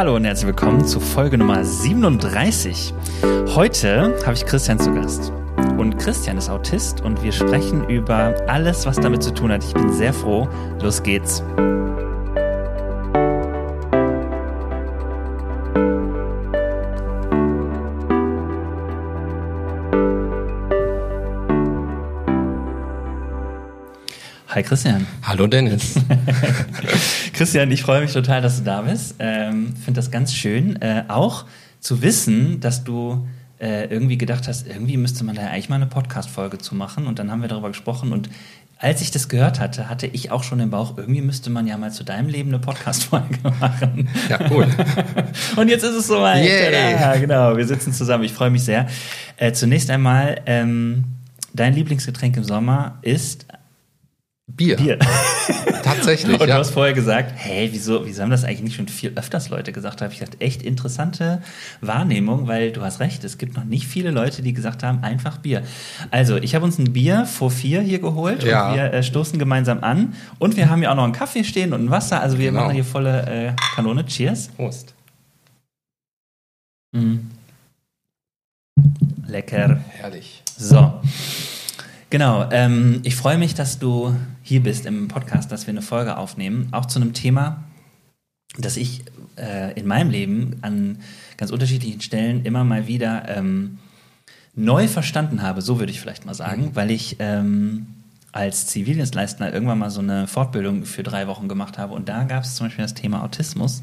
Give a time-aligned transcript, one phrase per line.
[0.00, 2.94] Hallo und herzlich willkommen zu Folge Nummer 37.
[3.54, 5.30] Heute habe ich Christian zu Gast.
[5.76, 9.62] Und Christian ist Autist und wir sprechen über alles, was damit zu tun hat.
[9.62, 10.48] Ich bin sehr froh.
[10.80, 11.42] Los geht's.
[24.60, 25.06] Hi Christian.
[25.22, 25.94] Hallo Dennis.
[27.32, 29.14] Christian, ich freue mich total, dass du da bist.
[29.18, 30.76] Ähm, Finde das ganz schön.
[30.82, 31.46] Äh, auch
[31.80, 33.26] zu wissen, dass du
[33.58, 37.06] äh, irgendwie gedacht hast, irgendwie müsste man da eigentlich mal eine Podcast-Folge zu machen.
[37.06, 38.12] Und dann haben wir darüber gesprochen.
[38.12, 38.28] Und
[38.76, 41.78] als ich das gehört hatte, hatte ich auch schon im Bauch, irgendwie müsste man ja
[41.78, 44.10] mal zu deinem Leben eine Podcast-Folge machen.
[44.28, 44.68] Ja, cool.
[45.56, 46.44] und jetzt ist es soweit.
[46.44, 46.92] Yay.
[46.92, 47.56] Ja, genau.
[47.56, 48.24] Wir sitzen zusammen.
[48.24, 48.88] Ich freue mich sehr.
[49.38, 51.04] Äh, zunächst einmal, ähm,
[51.54, 53.46] dein Lieblingsgetränk im Sommer ist
[54.56, 54.76] Bier.
[54.76, 54.98] Bier.
[55.82, 56.58] Tatsächlich, Und du ja.
[56.58, 60.00] hast vorher gesagt, hey, wieso, wieso haben das eigentlich nicht schon viel öfters Leute gesagt?
[60.00, 61.42] Da habe ich gedacht, echt interessante
[61.80, 65.38] Wahrnehmung, weil du hast recht, es gibt noch nicht viele Leute, die gesagt haben, einfach
[65.38, 65.62] Bier.
[66.10, 68.68] Also, ich habe uns ein Bier vor vier hier geholt Ja.
[68.70, 70.14] und wir äh, stoßen gemeinsam an.
[70.38, 72.20] Und wir haben ja auch noch einen Kaffee stehen und ein Wasser.
[72.20, 72.62] Also wir Genau.
[72.62, 74.04] machen hier volle äh, Kanone.
[74.06, 74.48] Cheers.
[74.48, 74.94] Prost.
[76.92, 77.30] Mhm.
[79.26, 79.80] Lecker.
[79.90, 80.42] Herrlich.
[80.56, 81.00] So.
[82.10, 86.16] Genau, ähm, ich freue mich, dass du hier bist im Podcast, dass wir eine Folge
[86.16, 87.62] aufnehmen, auch zu einem Thema,
[88.58, 89.02] das ich
[89.36, 90.98] äh, in meinem Leben an
[91.36, 93.78] ganz unterschiedlichen Stellen immer mal wieder ähm,
[94.56, 97.86] neu verstanden habe, so würde ich vielleicht mal sagen, weil ich ähm,
[98.32, 102.42] als Zivildienstleister irgendwann mal so eine Fortbildung für drei Wochen gemacht habe und da gab
[102.42, 103.82] es zum Beispiel das Thema Autismus.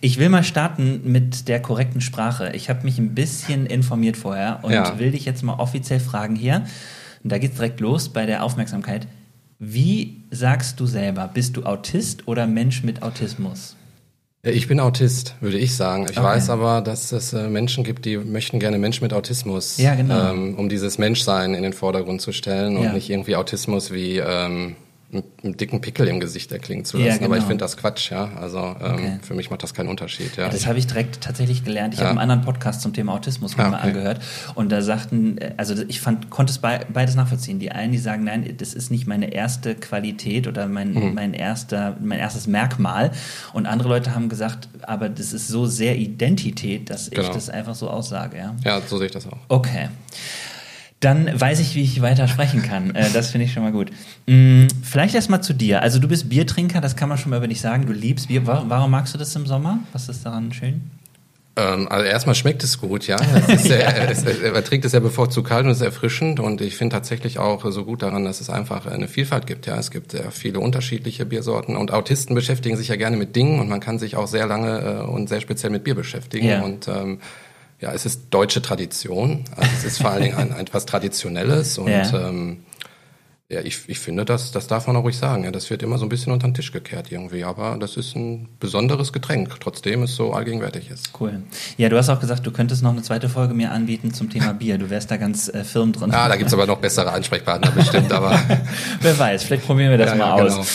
[0.00, 2.50] Ich will mal starten mit der korrekten Sprache.
[2.54, 4.98] Ich habe mich ein bisschen informiert vorher und Ja.
[4.98, 6.64] will dich jetzt mal offiziell fragen hier.
[7.24, 9.06] Und da geht's direkt los bei der Aufmerksamkeit.
[9.58, 13.76] Wie sagst du selber, bist du Autist oder Mensch mit Autismus?
[14.44, 16.04] Ja, Ich bin Autist, würde ich sagen.
[16.04, 16.22] Ich Okay.
[16.26, 20.32] weiß aber, dass es äh, Menschen gibt, die möchten gerne Menschen mit Autismus, Ja, genau.
[20.32, 22.92] ähm, um dieses Menschsein in den Vordergrund zu stellen und Ja.
[22.92, 24.76] nicht irgendwie Autismus wie ähm,
[25.14, 27.24] mit einem dicken Pickel im Gesicht erklingen zu Ja, lassen.
[27.24, 27.48] Aber ich genau.
[27.48, 28.30] finde das Quatsch, ja.
[28.36, 29.18] Also ähm, Okay.
[29.22, 30.48] für mich macht das keinen Unterschied, ja.
[30.48, 31.94] Das habe ich direkt tatsächlich gelernt.
[31.94, 32.06] Ich Ja.
[32.06, 33.86] habe einen anderen Podcast zum Thema Autismus Ah, mal okay.
[33.88, 34.20] angehört
[34.54, 37.58] und da sagten, äh, also ich fand, konnte es bei, beides nachvollziehen.
[37.58, 41.14] Die einen, die sagen, nein, das ist nicht meine erste Qualität oder mein, Mhm.
[41.14, 43.12] mein erster, mein erstes Merkmal.
[43.52, 47.32] Und andere Leute haben gesagt, aber das ist so sehr Identität, dass ich Genau.
[47.32, 48.54] das einfach so aussage, ja.
[48.64, 49.38] ja, so sehe ich das auch.
[49.48, 49.88] Okay.
[51.04, 52.94] Dann weiß ich, wie ich weiter sprechen kann.
[52.94, 53.90] Äh, das finde ich schon mal gut.
[54.26, 55.82] Mm, Vielleicht erst mal zu dir.
[55.82, 57.86] Also du bist Biertrinker, das kann man schon mal über dich sagen.
[57.86, 58.46] Du liebst Bier.
[58.46, 59.80] Wa- Warum magst du das im Sommer?
[59.92, 60.82] Was ist daran schön?
[61.56, 63.16] Ähm, also erstmal schmeckt es gut, ja.
[63.46, 66.40] Es ist sehr, es, es, er trinkt es ja bevorzugt kalt und es ist erfrischend
[66.40, 69.76] und ich finde tatsächlich auch so gut daran, dass es einfach eine Vielfalt gibt, ja.
[69.78, 73.68] Es gibt sehr viele unterschiedliche Biersorten und Autisten beschäftigen sich ja gerne mit Dingen und
[73.68, 76.62] man kann sich auch sehr lange äh, und sehr speziell mit Bier beschäftigen Ja.
[76.62, 77.20] und ähm,
[77.84, 81.76] ja, es ist deutsche Tradition, also es ist vor allen Dingen ein, ein etwas Traditionelles
[81.78, 82.28] und Ja.
[82.28, 82.64] ähm,
[83.50, 85.44] ja, ich, ich finde, das, das darf man auch ruhig sagen.
[85.44, 87.44] Ja, das wird immer so ein bisschen unter den Tisch gekehrt irgendwie.
[87.44, 91.10] Aber das ist ein besonderes Getränk, trotzdem es so allgegenwärtig ist.
[91.20, 91.42] Cool.
[91.76, 94.54] Ja, du hast auch gesagt, du könntest noch eine zweite Folge mir anbieten zum Thema
[94.58, 94.78] Bier.
[94.78, 96.10] Du wärst da ganz äh, firm drin.
[96.14, 98.40] Ah, da gibt's aber noch bessere Ansprechpartner bestimmt, aber
[99.02, 100.52] Wer weiß, vielleicht probieren wir das Ja, mal ja, aus.
[100.54, 100.66] genau.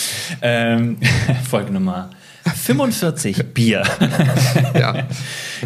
[0.43, 0.97] Ähm,
[1.49, 2.11] Folge Nummer
[2.75, 3.83] 45, Bier.
[4.79, 5.07] ja.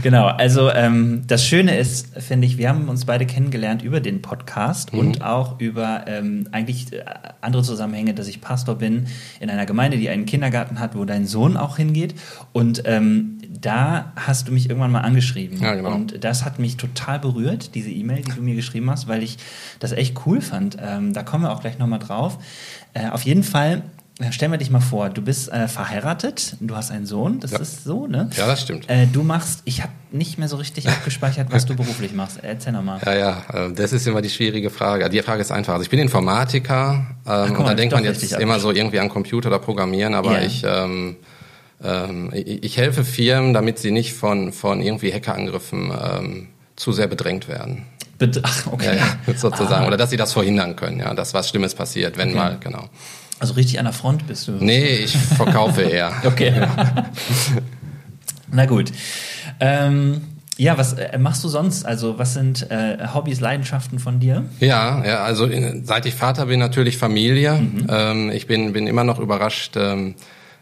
[0.02, 4.22] Genau, also ähm, das Schöne ist, finde ich, wir haben uns beide kennengelernt über den
[4.22, 5.00] Podcast Mhm.
[5.00, 7.04] und auch über ähm, eigentlich äh,
[7.42, 9.06] andere Zusammenhänge, dass ich Pastor bin
[9.40, 12.16] in einer Gemeinde, die einen Kindergarten hat, wo dein Sohn auch hingeht.
[12.54, 15.62] Und ähm, da hast du mich irgendwann mal angeschrieben.
[15.62, 15.94] Ja, genau.
[15.94, 19.38] Und das hat mich total berührt, diese E-Mail, die du mir geschrieben hast, weil ich
[19.80, 20.78] das echt cool fand.
[20.82, 22.40] Ähm, da kommen wir auch gleich nochmal drauf.
[22.94, 23.84] Äh, auf jeden Fall.
[24.30, 27.58] Stellen wir dich mal vor, du bist äh, verheiratet, du hast einen Sohn, das Ja.
[27.58, 28.30] ist so, ne?
[28.38, 28.88] ja, das stimmt.
[28.88, 32.38] Äh, du machst, ich habe nicht mehr so richtig abgespeichert, was du beruflich machst.
[32.44, 33.00] Erzähl nochmal.
[33.04, 35.10] Ja, ja, äh, das ist immer die schwierige Frage.
[35.10, 35.74] Die Frage ist einfach.
[35.74, 39.10] Also ich bin Informatiker ähm, und mal, da denkt man jetzt immer so irgendwie an
[39.10, 40.46] Computer oder Programmieren, aber Ja.
[40.46, 41.16] ich, ähm,
[41.84, 47.08] ähm, ich ich helfe Firmen, damit sie nicht von, von irgendwie Hackerangriffen ähm, zu sehr
[47.08, 47.88] bedrängt werden.
[48.44, 48.86] Ach, okay.
[48.86, 49.86] Ja, ja, sozusagen.
[49.86, 49.88] Ah.
[49.88, 52.38] Oder dass sie das verhindern können, ja, dass was Schlimmes passiert, wenn Okay.
[52.38, 52.90] mal, genau.
[53.40, 54.54] Also richtig an der Front bist du.
[54.54, 56.14] Nee, ich verkaufe eher.
[56.26, 56.54] Okay.
[58.52, 58.92] Na gut.
[59.60, 60.22] Ähm,
[60.58, 61.86] ja, was äh, machst du sonst?
[61.86, 64.46] Also, was sind äh, Hobbys, Leidenschaften von dir?
[64.60, 67.56] Ja, ja, also in, seit ich Vater bin, natürlich Familie.
[67.56, 67.88] Mhm.
[67.90, 70.16] Ähm, ich bin, bin immer noch überrascht, ähm,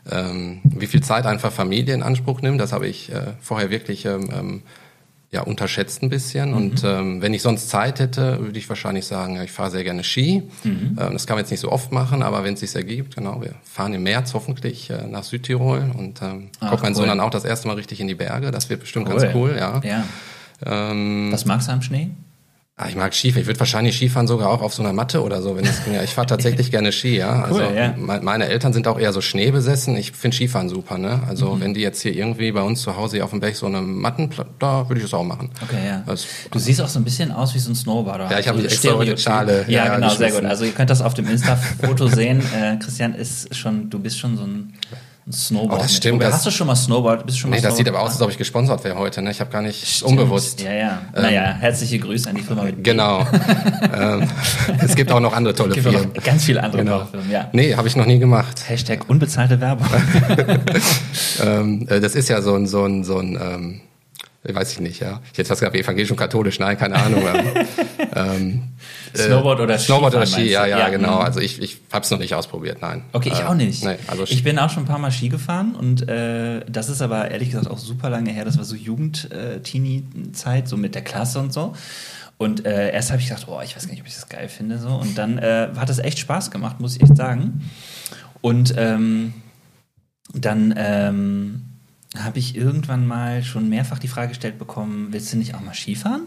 [0.10, 2.62] ähm, wie viel Zeit einfach Familie in Anspruch nimmt.
[2.62, 4.62] Das habe ich äh, vorher wirklich ähm, ähm,
[5.34, 6.50] ja, unterschätzt ein bisschen.
[6.50, 6.56] Mhm.
[6.56, 9.84] Und ähm, wenn ich sonst Zeit hätte, würde ich wahrscheinlich sagen, ja, ich fahre sehr
[9.84, 10.44] gerne Ski.
[10.64, 10.98] Mhm.
[11.00, 13.42] Ähm, das kann man jetzt nicht so oft machen, aber wenn es sich ergibt, genau,
[13.42, 16.98] wir fahren im März hoffentlich äh, nach Südtirol und ähm, Ach, kommt mein cool.
[16.98, 18.52] Sohn dann auch das erste Mal richtig in die Berge.
[18.52, 19.18] Das wird bestimmt cool.
[19.18, 19.80] ganz cool, ja.
[19.84, 20.04] ja.
[20.66, 22.10] Ähm, Was magst du am Schnee?
[22.78, 23.42] Ah, ich mag Skifahren.
[23.42, 25.94] Ich würde wahrscheinlich Skifahren sogar auch auf so einer Matte oder so, wenn es ging.
[25.94, 27.44] Ja, ich fahre tatsächlich gerne Ski, ja.
[27.44, 27.94] Also cool, ja.
[27.98, 29.96] meine Eltern sind auch eher so schneebesessen.
[29.98, 31.22] Ich finde Skifahren super, ne?
[31.28, 31.62] Also mhm.
[31.62, 34.32] wenn die jetzt hier irgendwie bei uns zu Hause auf dem Berg so eine Matten,
[34.58, 35.52] da würde ich das auch machen.
[35.62, 36.04] Okay, ja.
[36.08, 38.32] Das, du siehst auch so ein bisschen aus wie so ein Snowboarder.
[38.32, 39.66] Ja, ich habe also extra eine Schale.
[39.68, 40.46] Ja, ja genau, sehr gut.
[40.46, 42.42] Also ihr könnt das auf dem Insta-Foto sehen.
[42.56, 44.74] Äh, Christian ist schon, du bist schon so ein
[45.28, 45.80] ein Snowboard.
[45.80, 46.22] Oh, das stimmt.
[46.22, 47.26] Das hast du schon mal Snowboard?
[47.26, 49.22] Bist du schon mal nee, das sieht aber aus, als ob ich gesponsert wäre heute.
[49.22, 49.32] Ne?
[49.32, 50.12] Ich habe gar nicht stimmt.
[50.12, 50.62] unbewusst.
[50.62, 51.02] Ja, ja.
[51.16, 52.64] Ähm, naja, herzliche Grüße an die Firma.
[52.64, 53.28] Mit genau.
[53.94, 54.28] ähm,
[54.80, 56.12] es gibt auch noch andere tolle Firmen.
[56.24, 56.98] Ganz viele andere genau.
[57.00, 57.50] tolle Firmen, ja.
[57.52, 58.64] Nee, habe ich noch nie gemacht.
[58.68, 59.88] Hashtag unbezahlte Werbung.
[61.44, 63.82] ähm, äh, das ist ja so ein, so ein, so ein ähm,
[64.44, 65.22] weiß ich nicht, ja.
[65.32, 67.24] Ich hätte fast gesagt, evangelisch und katholisch, nein, keine Ahnung.
[68.16, 68.64] ähm,
[69.14, 69.86] äh, Snowboard oder Ski?
[69.86, 71.18] Snowboard oder Ski, ja, ja, ja, genau.
[71.18, 71.26] Mhm.
[71.26, 73.04] Also ich, ich habe es noch nicht ausprobiert, nein.
[73.14, 73.84] Okay, ich äh, auch nicht.
[73.84, 77.04] Nee, also ich bin auch schon ein paar Mal Ski gefahren und äh, das ist
[77.04, 78.44] aber ehrlich gesagt auch super lange her.
[78.44, 81.76] Das war so Jugend-Teenie-Zeit, so mit der Klasse und so.
[82.38, 84.50] Und äh, erst habe ich gedacht, oh, ich weiß gar nicht, ob ich das geil
[84.50, 84.80] finde.
[84.80, 84.90] So.
[84.90, 87.62] Und dann äh, hat das echt Spaß gemacht, muss ich echt sagen.
[88.42, 89.36] Und ähm,
[90.34, 91.71] dann ähm,
[92.18, 95.74] habe ich irgendwann mal schon mehrfach die Frage gestellt bekommen, willst du nicht auch mal
[95.74, 96.24] Skifahren?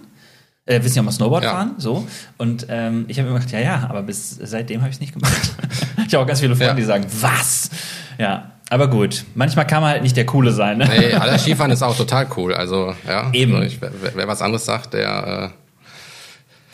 [0.66, 1.50] Äh, willst du auch mal Snowboard ja.
[1.50, 1.74] fahren?
[1.76, 2.06] So.
[2.38, 5.12] Und ähm, ich habe mir gedacht, ja, ja, aber bis seitdem habe ich es nicht
[5.12, 5.54] gemacht.
[6.06, 6.74] ich habe auch ganz viele Freunde, ja.
[6.74, 7.70] die sagen, was?
[8.18, 10.78] Ja, aber gut, manchmal kann man halt nicht der Coole sein.
[10.78, 10.88] Ne?
[10.88, 12.54] Nee, aller Skifahren ist auch total cool.
[12.54, 13.30] Also, ja.
[13.32, 13.54] Eben.
[13.54, 15.64] Also ich, wer, wer, was anderes sagt, der äh,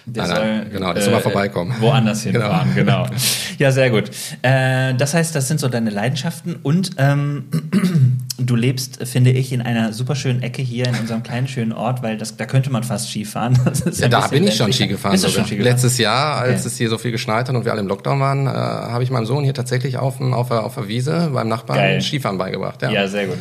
[0.06, 1.74] der nein, nein, soll, genau, der soll mal vorbeikommen.
[1.80, 3.04] Woanders hinfahren, genau.
[3.04, 3.16] genau.
[3.58, 4.10] Ja, sehr gut.
[4.42, 7.44] Äh, das heißt, das sind so deine Leidenschaften und ähm,
[8.46, 12.02] du lebst, finde ich, in einer super schönen Ecke hier in unserem kleinen schönen Ort,
[12.02, 13.58] weil das, da könnte man fast Ski fahren.
[13.92, 15.12] ja, da bin ich schon Ski gefahren.
[15.12, 15.72] Bist du schon Ski gefahren?
[15.72, 16.68] Letztes Jahr, als okay.
[16.68, 19.10] es hier so viel geschneit hat und wir alle im Lockdown waren, äh, habe ich
[19.10, 22.02] meinem Sohn hier tatsächlich auf, auf, der, auf der Wiese beim Nachbarn Geil.
[22.02, 22.82] Skifahren beigebracht.
[22.82, 22.90] Ja.
[22.90, 23.38] ja, sehr gut.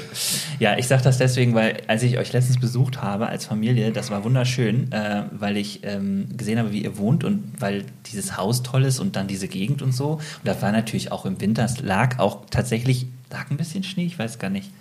[0.60, 4.12] Ja, ich sage das deswegen, weil als ich euch letztens besucht habe als Familie, das
[4.12, 8.63] war wunderschön, äh, weil ich ähm, gesehen habe, wie ihr wohnt und weil dieses Haus
[8.63, 10.13] toll ist und dann diese Gegend und so.
[10.13, 14.06] Und da war natürlich auch im Winter, es lag auch tatsächlich, lag ein bisschen Schnee,
[14.06, 14.72] ich weiß gar nicht.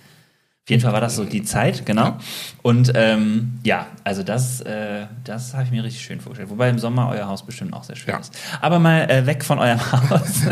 [0.69, 2.19] Auf jeden Fall war das so die Zeit, genau.
[2.61, 6.51] Und ähm, ja, also das, äh, das habe ich mir richtig schön vorgestellt.
[6.51, 8.21] Wobei im Sommer euer Haus bestimmt auch sehr schön ja.
[8.21, 8.39] ist.
[8.61, 10.43] Aber mal äh, weg von eurem Haus.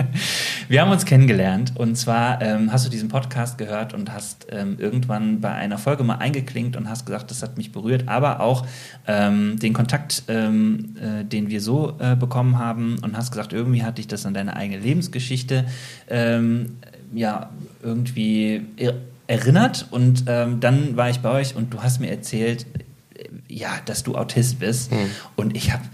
[0.68, 4.76] Wir haben uns kennengelernt und zwar ähm, hast du diesen Podcast gehört und hast ähm,
[4.78, 8.64] irgendwann bei einer Folge mal eingeklinkt und hast gesagt, das hat mich berührt, aber auch
[9.06, 13.82] ähm, den Kontakt, ähm, äh, den wir so äh, bekommen haben und hast gesagt, irgendwie
[13.82, 15.66] hatte ich das an deine eigene Lebensgeschichte
[16.08, 16.78] ähm,
[17.12, 17.50] ja
[17.82, 18.62] irgendwie
[19.30, 22.66] erinnert und ähm, dann war ich bei euch und du hast mir erzählt,
[23.14, 24.90] äh, ja, dass du Autist bist.
[24.90, 24.96] Mhm.
[25.36, 25.84] Und ich habe,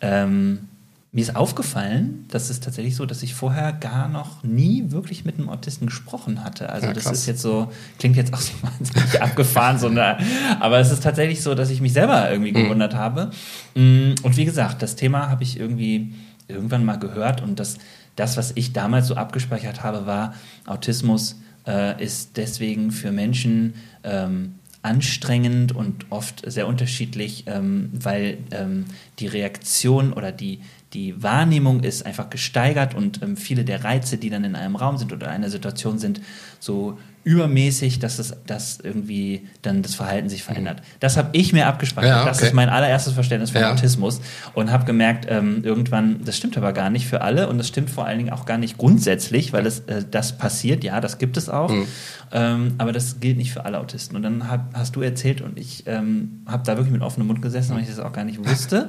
[0.00, 0.66] ähm,
[1.12, 5.38] mir ist aufgefallen, dass es tatsächlich so, dass ich vorher gar noch nie wirklich mit
[5.38, 6.70] einem Autisten gesprochen hatte.
[6.70, 7.70] Also ja, das ist jetzt so,
[8.00, 10.18] klingt jetzt auch so wahnsinnig abgefahren, so eine,
[10.58, 12.64] aber es ist tatsächlich so, dass ich mich selber irgendwie mhm.
[12.64, 13.30] gewundert habe.
[13.76, 16.12] Mm, und wie gesagt, das Thema habe ich irgendwie
[16.48, 17.78] irgendwann mal gehört und das,
[18.16, 20.34] das, was ich damals so abgespeichert habe, war
[20.66, 23.74] Autismus äh, ist deswegen für Menschen
[24.04, 28.86] ähm, anstrengend und oft sehr unterschiedlich, ähm, weil ähm,
[29.18, 30.60] die Reaktion oder die,
[30.94, 34.96] die Wahrnehmung ist einfach gesteigert und ähm, viele der Reize, die dann in einem Raum
[34.96, 36.22] sind oder einer Situation sind,
[36.60, 40.80] so übermäßig, dass es dass irgendwie dann das Verhalten sich verändert.
[40.80, 40.84] Mhm.
[41.00, 42.10] Das habe ich mir abgespeichert.
[42.10, 42.28] Ja, okay.
[42.28, 43.72] Das ist mein allererstes Verständnis von ja.
[43.72, 44.20] Autismus
[44.54, 47.90] und habe gemerkt, ähm, irgendwann, das stimmt aber gar nicht für alle und das stimmt
[47.90, 51.36] vor allen Dingen auch gar nicht grundsätzlich, weil es, äh, das passiert, ja, das gibt
[51.36, 51.86] es auch, mhm.
[52.32, 54.16] ähm, aber das gilt nicht für alle Autisten.
[54.16, 57.42] Und dann hab, hast du erzählt und ich ähm, habe da wirklich mit offenem Mund
[57.42, 58.88] gesessen, weil ich das auch gar nicht wusste.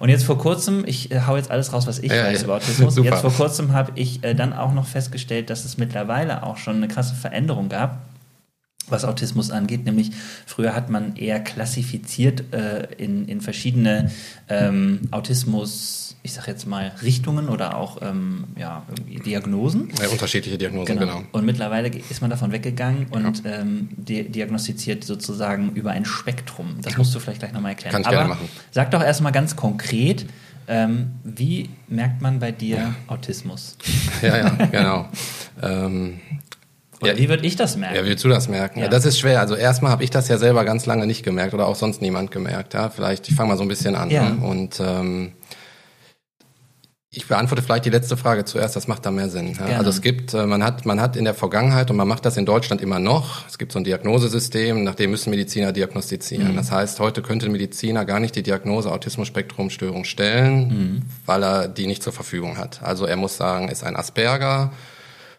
[0.00, 2.56] Und jetzt vor kurzem, ich äh, hau jetzt alles raus, was ich ja, weiß über
[2.56, 2.96] Autismus.
[3.08, 6.76] Jetzt vor kurzem habe ich äh, dann auch noch festgestellt, dass es mittlerweile auch schon
[6.76, 8.08] eine krasse Veränderung gab
[8.90, 10.10] was Autismus angeht, nämlich
[10.46, 14.10] früher hat man eher klassifiziert äh, in, in verschiedene
[14.48, 18.84] ähm, Autismus, ich sag jetzt mal Richtungen oder auch ähm, ja,
[19.24, 19.90] Diagnosen.
[20.00, 21.16] Ja, unterschiedliche Diagnosen, genau.
[21.18, 21.28] genau.
[21.32, 23.60] Und mittlerweile ist man davon weggegangen und ja.
[23.60, 26.78] ähm, di diagnostiziert sozusagen über ein Spektrum.
[26.82, 27.92] Das musst du vielleicht gleich nochmal erklären.
[27.92, 28.48] Kann ich Aber gerne machen.
[28.70, 30.26] Sag doch erstmal ganz konkret,
[30.66, 32.94] ähm, wie merkt man bei dir ja.
[33.06, 33.76] Autismus?
[34.20, 35.08] Ja, ja, genau.
[37.00, 37.96] Oder ja, wie würde ich das merken?
[37.96, 38.80] Ja, wie würdest du das merken?
[38.80, 38.86] Ja.
[38.86, 39.40] ja das ist schwer.
[39.40, 42.30] Also erstmal habe ich das ja selber ganz lange nicht gemerkt oder auch sonst niemand
[42.30, 42.74] gemerkt.
[42.74, 44.10] Ja, vielleicht, ich fange mal so ein bisschen an.
[44.10, 44.30] Ja.
[44.30, 44.46] Ne?
[44.46, 45.32] Und ähm,
[47.10, 49.56] ich beantworte vielleicht die letzte Frage zuerst, das macht da mehr Sinn.
[49.58, 49.78] Ja?
[49.78, 52.36] Also es gibt, äh, man hat, man hat in der Vergangenheit und man macht das
[52.36, 56.52] in Deutschland immer noch, es gibt so ein Diagnosesystem, nach dem müssen Mediziner diagnostizieren.
[56.52, 56.56] Mhm.
[56.56, 61.02] Das heißt, heute könnte ein Mediziner gar nicht die Diagnose Autismus-Spektrum-Störung stellen, mhm.
[61.24, 62.82] weil er die nicht zur Verfügung hat.
[62.82, 64.72] Also er muss sagen, ist ein Asperger,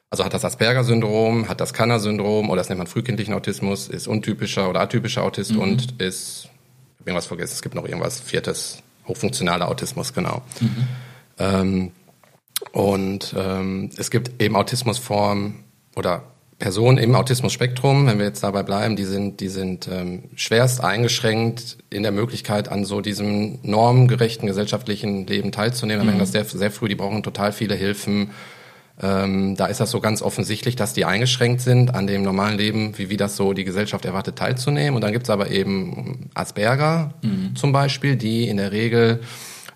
[0.09, 4.69] also hat das Asperger-Syndrom, hat das Kanner-Syndrom oder das nennt man frühkindlichen Autismus, ist untypischer
[4.69, 5.59] oder atypischer Autist mhm.
[5.59, 10.41] und ist, ich habe irgendwas vergessen, es gibt noch irgendwas viertes, hochfunktionaler Autismus, genau.
[10.59, 10.87] Mhm.
[11.37, 11.91] Ähm,
[12.71, 15.63] und ähm, es gibt eben Autismusformen
[15.95, 16.23] oder
[16.57, 21.77] Personen im Autismus-Spektrum, wenn wir jetzt dabei bleiben, die sind, die sind ähm, schwerst eingeschränkt
[21.89, 26.05] in der Möglichkeit, an so diesem normgerechten gesellschaftlichen Leben teilzunehmen.
[26.05, 26.11] Mhm.
[26.11, 28.31] Da das sehr, sehr früh, die brauchen total viele Hilfen.
[29.01, 32.97] Ähm, da ist das so ganz offensichtlich, dass die eingeschränkt sind, an dem normalen Leben,
[32.97, 34.95] wie, wie das so die Gesellschaft erwartet, teilzunehmen.
[34.95, 37.55] Und dann gibt's aber eben Asperger mhm.
[37.55, 39.21] zum Beispiel, die in der Regel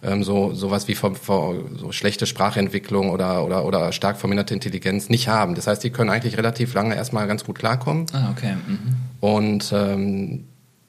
[0.03, 5.07] ähm, so sowas wie vor, vor, so schlechte Sprachentwicklung oder, oder, oder stark verminderte Intelligenz
[5.09, 5.55] nicht haben.
[5.55, 8.05] Das heißt, die können eigentlich relativ lange erstmal ganz gut klarkommen.
[8.11, 8.55] Ah, okay.
[8.67, 8.79] Mhm.
[9.21, 10.43] Und ähm,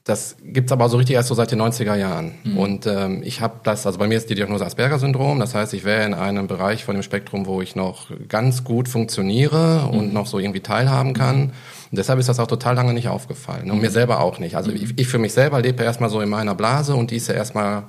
[0.05, 2.33] das gibt's aber so richtig erst so seit den 90er Jahren.
[2.45, 2.59] Mhm.
[2.59, 5.41] Und ähm, ich habe das, also bei mir ist die Diagnose Asperger-Syndrom.
[5.41, 8.87] Das heißt, ich wäre in einem Bereich von dem Spektrum, wo ich noch ganz gut
[8.87, 9.99] funktioniere mhm.
[9.99, 11.53] und noch so irgendwie teilhaben kann.
[11.91, 13.71] Und deshalb ist das auch total lange nicht aufgefallen.
[13.71, 13.95] Und mir mhm.
[13.95, 14.57] selber auch nicht.
[14.57, 14.77] Also mhm.
[14.77, 17.35] ich, ich für mich selber lebe erstmal so in meiner Blase und die ist ja
[17.35, 17.85] erstmal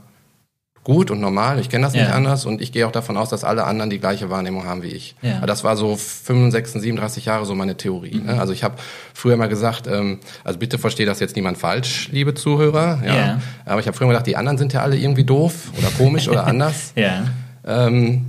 [0.86, 1.60] gut und normal.
[1.60, 2.04] Ich kenne das ja.
[2.04, 4.84] nicht anders und ich gehe auch davon aus, dass alle anderen die gleiche Wahrnehmung haben
[4.84, 5.16] wie ich.
[5.24, 5.38] Ja.
[5.38, 8.20] Aber das war so 65, 37 Jahre so meine Theorie.
[8.20, 8.28] Mhm.
[8.28, 8.40] Ne?
[8.40, 8.76] Also ich habe
[9.14, 13.02] früher mal gesagt, ähm, also bitte verstehe das jetzt niemand falsch, liebe Zuhörer.
[13.04, 13.16] Ja.
[13.16, 13.42] ja.
[13.66, 16.30] Aber ich habe früher mal gedacht, die anderen sind ja alle irgendwie doof oder komisch
[16.30, 16.94] oder anders.
[16.96, 17.26] Ja.
[17.66, 18.28] Ähm,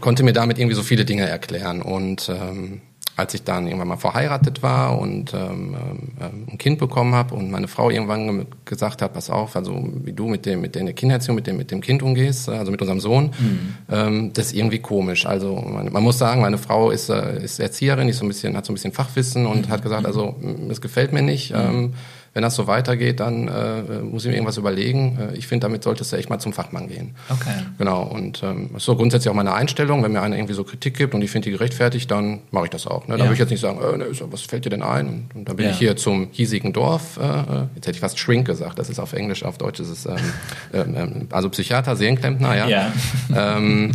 [0.00, 2.80] konnte mir damit irgendwie so viele Dinge erklären und ähm,
[3.18, 5.74] als ich dann irgendwann mal verheiratet war und ähm,
[6.20, 10.12] ähm, ein Kind bekommen habe und meine Frau irgendwann gesagt hat, pass auf, also wie
[10.12, 13.00] du mit dem mit der Kindererziehung mit dem mit dem Kind umgehst, also mit unserem
[13.00, 13.74] Sohn, mhm.
[13.90, 15.26] ähm, das ist irgendwie komisch.
[15.26, 18.56] Also man, man, muss sagen, meine Frau ist äh, ist Erzieherin, ist so ein bisschen
[18.56, 19.72] hat so ein bisschen Fachwissen und mhm.
[19.72, 20.36] hat gesagt, also
[20.70, 21.50] es gefällt mir nicht.
[21.50, 21.58] Mhm.
[21.58, 21.94] Ähm,
[22.38, 25.18] wenn das so weitergeht, dann äh, muss ich mir irgendwas überlegen.
[25.18, 27.16] Äh, ich finde, damit solltest du echt mal zum Fachmann gehen.
[27.28, 27.50] Okay.
[27.78, 28.04] Genau.
[28.04, 30.04] Und ähm, das ist so grundsätzlich auch meine Einstellung.
[30.04, 32.70] Wenn mir einer irgendwie so Kritik gibt und ich finde die gerechtfertigt, dann mache ich
[32.70, 33.08] das auch.
[33.08, 33.16] Ne?
[33.16, 33.24] Da ja.
[33.24, 35.08] würde ich jetzt nicht sagen, äh, ne, was fällt dir denn ein?
[35.08, 35.72] Und, und dann bin ja.
[35.72, 37.16] ich hier zum hiesigen Dorf.
[37.16, 38.78] Äh, äh, jetzt hätte ich fast Shrink gesagt.
[38.78, 40.14] Das ist auf Englisch, auf Deutsch ist es ähm,
[40.72, 42.68] ähm, ähm also Psychiater, Seelenklempner, ja.
[42.68, 42.92] ja.
[43.56, 43.90] ähm,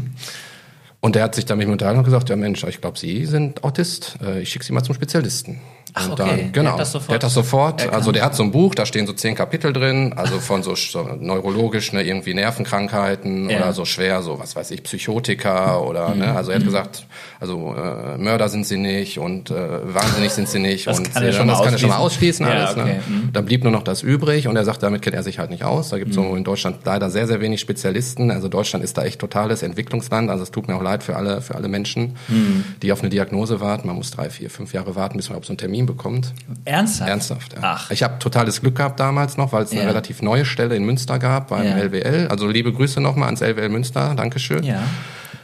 [1.00, 3.26] und der hat sich dann mit mir unterhalten und gesagt, ja Mensch, ich glaube, Sie
[3.26, 4.18] sind Autist.
[4.42, 5.62] Ich schicke Sie mal zum Spezialisten.
[5.94, 6.50] Ach, und okay.
[6.52, 7.10] genau, der hat das sofort.
[7.10, 7.94] Der hat das sofort.
[7.94, 10.76] Also der hat so ein Buch, da stehen so zehn Kapitel drin, also von so,
[10.76, 13.58] so neurologisch, ne, irgendwie Nervenkrankheiten ja.
[13.58, 16.20] oder so schwer, so was weiß ich, Psychotika oder mhm.
[16.20, 16.68] ne, also er hat mhm.
[16.68, 17.06] gesagt,
[17.40, 21.24] also äh, Mörder sind sie nicht und äh, wahnsinnig sind sie nicht das und kann
[21.24, 22.76] äh, das kann er schon mal ausschließen ja, alles.
[22.76, 22.84] Ne?
[22.84, 22.94] Okay.
[22.94, 23.04] Ne?
[23.08, 23.30] Mhm.
[23.34, 25.64] Da blieb nur noch das übrig und er sagt, damit kennt er sich halt nicht
[25.64, 25.90] aus.
[25.90, 26.24] Da gibt es mhm.
[26.24, 28.32] so in Deutschland leider sehr, sehr wenig Spezialisten.
[28.32, 30.30] Also Deutschland ist da echt totales Entwicklungsland.
[30.30, 32.64] Also es tut mir auch leid für alle, für alle Menschen, mhm.
[32.82, 33.88] die auf eine Diagnose warten.
[33.88, 36.34] Man muss drei, vier, fünf Jahre warten, bis man auf so einen Termin bekommt.
[36.66, 37.10] Ernsthaft?
[37.10, 37.60] Ernsthaft, ja.
[37.62, 37.92] Ach.
[37.92, 39.82] Ich habe totales Glück gehabt damals noch, weil es ja.
[39.82, 41.78] eine relativ neue Stelle in Münster gab beim ja.
[41.78, 42.28] LWL.
[42.30, 44.64] Also liebe Grüße nochmal ans LWL Münster, Dankeschön.
[44.64, 44.84] Ja.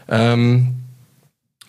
[0.07, 0.78] Ähm,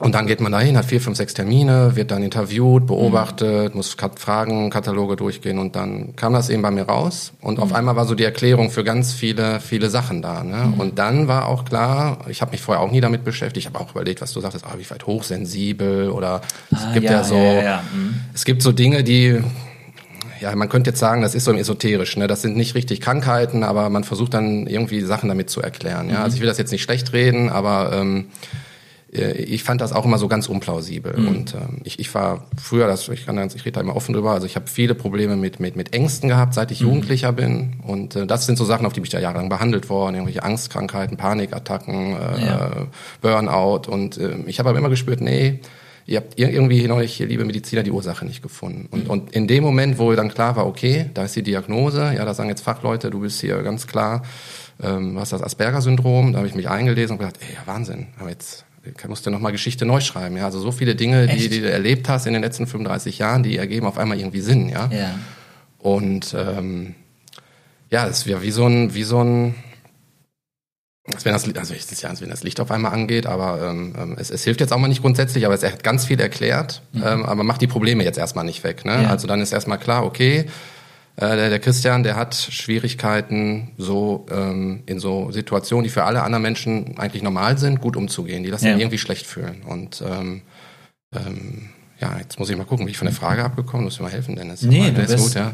[0.01, 3.77] und dann geht man dahin, hat vier, fünf, sechs Termine, wird dann interviewt, beobachtet, mhm.
[3.77, 7.65] muss Fragenkataloge durchgehen und dann kam das eben bei mir raus und mhm.
[7.65, 10.43] auf einmal war so die Erklärung für ganz viele, viele Sachen da.
[10.43, 10.73] Ne?
[10.73, 10.81] Mhm.
[10.81, 13.79] Und dann war auch klar, ich habe mich vorher auch nie damit beschäftigt, ich habe
[13.79, 16.41] auch überlegt, was du sagtest, ah, wie weit hochsensibel oder
[16.73, 18.15] ah, es gibt ja, ja so, ja, ja, mhm.
[18.33, 19.43] es gibt so Dinge, die
[20.41, 22.17] ja, man könnte jetzt sagen, das ist so esoterisch.
[22.17, 22.27] Ne?
[22.27, 26.09] Das sind nicht richtig Krankheiten, aber man versucht dann irgendwie Sachen damit zu erklären.
[26.09, 26.23] Ja?
[26.23, 28.70] Also ich will das jetzt nicht schlecht reden, aber ähm, äh,
[29.13, 31.19] ich fand das auch immer so ganz unplausibel.
[31.19, 31.29] Mhm.
[31.29, 34.31] Und ähm, ich, ich war früher, das, ich, kann, ich rede da immer offen drüber,
[34.31, 36.89] also ich habe viele Probleme mit, mit, mit Ängsten gehabt, seit ich mhm.
[36.89, 37.75] Jugendlicher bin.
[37.85, 40.45] Und äh, das sind so Sachen, auf die bin ich ja jahrelang behandelt worden, irgendwelche
[40.45, 42.71] Angstkrankheiten, Panikattacken, äh, ja.
[43.21, 43.91] Burnout.
[43.91, 45.59] Und äh, ich habe aber immer gespürt, nee,
[46.07, 48.87] ihr habt irgendwie noch nicht, liebe Mediziner, die Ursache nicht gefunden.
[48.93, 49.11] Und, mhm.
[49.11, 52.33] und in dem Moment, wo dann klar war, okay, da ist die Diagnose, ja, da
[52.33, 54.23] sagen jetzt Fachleute, du bist hier ganz klar,
[54.81, 58.31] ähm, hast das Asperger-Syndrom, da habe ich mich eingelesen und gedacht, ey, ja, Wahnsinn, aber
[58.31, 58.65] jetzt
[59.09, 60.37] musst du nochmal Geschichte neu schreiben.
[60.37, 60.47] Ja?
[60.47, 63.57] Also so viele Dinge, die, die, du erlebt hast in den letzten 35 Jahren, die
[63.57, 64.69] ergeben auf einmal irgendwie Sinn.
[64.69, 64.89] Ja.
[64.93, 65.19] ja.
[65.79, 66.95] Und ähm,
[67.91, 69.55] ja, es wäre wie so ein, wie so ein,
[71.13, 73.69] als wenn das, also es ist ja, als wenn das Licht auf einmal angeht, aber
[73.69, 76.21] ähm, ähm, es, es hilft jetzt auch mal nicht grundsätzlich, aber es hat ganz viel
[76.21, 77.03] erklärt, mhm.
[77.05, 78.85] ähm, aber macht die Probleme jetzt erstmal nicht weg.
[78.85, 79.03] Ne?
[79.03, 79.11] Ja.
[79.11, 80.47] Also dann ist erstmal klar, okay,
[81.19, 86.43] der, der Christian, der hat Schwierigkeiten, so ähm, in so Situationen, die für alle anderen
[86.43, 88.43] Menschen eigentlich normal sind, gut umzugehen.
[88.43, 88.73] Die lassen ja.
[88.73, 89.63] ihn irgendwie schlecht fühlen.
[89.67, 90.43] Und ähm,
[91.15, 93.85] ähm, ja, jetzt muss ich mal gucken, wie ich von der Frage abgekommen.
[93.85, 94.63] Muss mir mal helfen, Dennis.
[94.63, 95.53] Nee, du bist, gut, ja.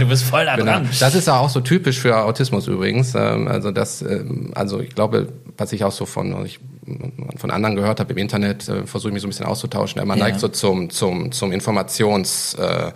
[0.00, 0.72] du bist voll da genau.
[0.72, 0.88] dran.
[0.98, 3.14] Das ist ja auch so typisch für Autismus übrigens.
[3.14, 6.58] Ähm, also das, ähm, also ich glaube, was ich auch so von, ich,
[7.36, 10.04] von anderen gehört habe im Internet, äh, versuche ich mich so ein bisschen auszutauschen.
[10.04, 10.24] Man ja.
[10.24, 12.54] neigt so zum, zum, zum Informations...
[12.54, 12.90] Äh,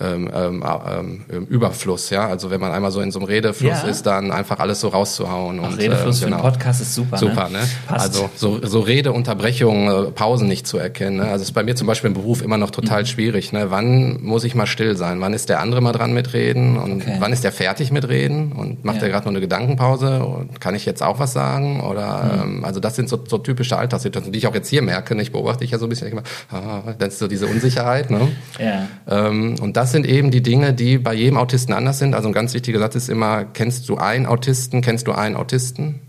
[0.00, 2.26] ähm, ähm, ähm, Überfluss, ja.
[2.28, 3.88] Also wenn man einmal so in so einem Redefluss ja.
[3.88, 5.60] ist, dann einfach alles so rauszuhauen.
[5.62, 6.38] Ach, und, Redefluss äh, genau.
[6.38, 7.16] für einen Podcast ist super.
[7.18, 7.58] Super, ne?
[7.58, 7.68] ne?
[7.88, 11.16] Also so, so Redeunterbrechungen, äh, Pausen nicht zu erkennen.
[11.16, 11.24] Ne?
[11.24, 13.06] Also ist bei mir zum Beispiel im Beruf immer noch total mhm.
[13.06, 13.52] schwierig.
[13.52, 13.70] Ne?
[13.70, 15.20] Wann muss ich mal still sein?
[15.20, 16.78] Wann ist der andere mal dran mit reden?
[16.78, 17.16] Und okay.
[17.18, 18.52] wann ist der fertig mit reden?
[18.52, 19.04] Und macht ja.
[19.04, 20.24] er gerade nur eine Gedankenpause?
[20.24, 21.80] Und kann ich jetzt auch was sagen?
[21.80, 22.58] Oder mhm.
[22.58, 25.14] ähm, also das sind so, so typische Alltagssituationen, die ich auch jetzt hier merke.
[25.14, 25.22] Ne?
[25.22, 28.10] Ich beobachte dich ja so ein bisschen, ich immer, ah, dann ist so diese Unsicherheit.
[28.10, 28.28] Ne?
[28.58, 28.86] Ja.
[29.08, 32.14] Ähm, und das das sind eben die Dinge, die bei jedem Autisten anders sind.
[32.14, 36.00] Also ein ganz wichtiger Satz ist immer, kennst du einen Autisten, kennst du einen Autisten?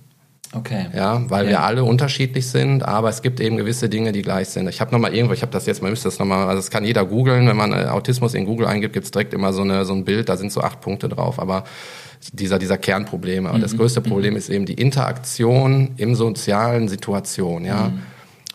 [0.51, 0.88] Okay.
[0.93, 1.51] Ja, weil ja.
[1.51, 4.67] wir alle unterschiedlich sind, aber es gibt eben gewisse Dinge, die gleich sind.
[4.67, 6.57] Ich habe noch mal irgendwo, ich habe das jetzt, man müsste das noch mal, also
[6.57, 9.62] das kann jeder googeln, wenn man äh, Autismus in Google eingibt, gibt's direkt immer so
[9.62, 11.63] eine so ein Bild, da sind so acht Punkte drauf, aber
[12.33, 13.48] dieser dieser Kernprobleme.
[13.48, 13.62] Aber mhm.
[13.62, 14.39] das größte Problem mhm.
[14.39, 17.91] ist eben die Interaktion im sozialen Situation, ja.
[17.91, 18.01] Mhm.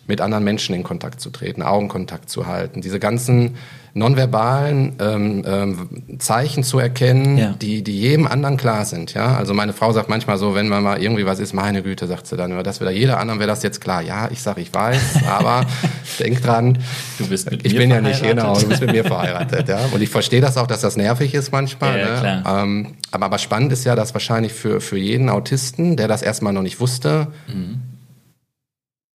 [0.06, 3.54] Mit anderen Menschen in Kontakt zu treten, Augenkontakt zu halten, diese ganzen
[3.94, 7.54] nonverbalen ähm, ähm, Zeichen zu erkennen, ja.
[7.60, 9.14] die, die jedem anderen klar sind.
[9.14, 12.08] Ja, also meine Frau sagt manchmal so, wenn man mal irgendwie was ist, meine Güte,
[12.08, 14.02] sagt sie dann, über das wieder jeder anderen wäre das jetzt klar.
[14.02, 15.64] Ja, ich sag, ich weiß, aber
[16.18, 16.78] denk dran,
[17.18, 19.68] du bist mit ich mir bin ja nicht genau, du bist mit mir verheiratet.
[19.68, 21.98] ja, und ich verstehe das auch, dass das nervig ist manchmal.
[21.98, 22.20] Ja, ne?
[22.42, 22.62] klar.
[22.64, 26.52] Ähm, aber, aber spannend ist ja, dass wahrscheinlich für für jeden Autisten, der das erstmal
[26.52, 27.28] noch nicht wusste.
[27.46, 27.93] Mhm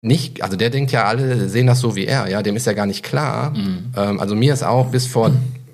[0.02, 2.74] nicht, also der denkt ja, alle sehen das so wie er, ja, dem ist ja
[2.74, 3.52] gar nicht klar.
[3.52, 3.92] Mhm.
[3.96, 5.32] Ähm, also mir ist auch bis vor,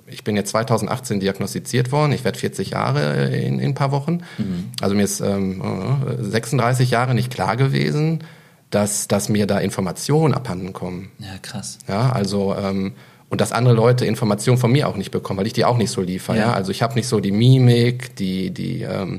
[0.08, 4.22] ich bin jetzt 2018 diagnostiziert worden, ich werde 40 Jahre in, in ein paar Wochen.
[4.38, 4.70] Mhm.
[4.80, 5.62] Also mir ist ähm,
[6.18, 8.24] 36 Jahre nicht klar gewesen,
[8.70, 11.10] dass, dass mir da Informationen abhanden kommen.
[11.18, 11.78] Ja, krass.
[11.86, 12.94] Ja, also ähm,
[13.28, 15.90] und dass andere Leute Informationen von mir auch nicht bekommen, weil ich die auch nicht
[15.90, 16.36] so liefere.
[16.36, 16.42] Ja.
[16.46, 16.52] ja?
[16.52, 19.18] Also ich habe nicht so die Mimik, die, die ähm,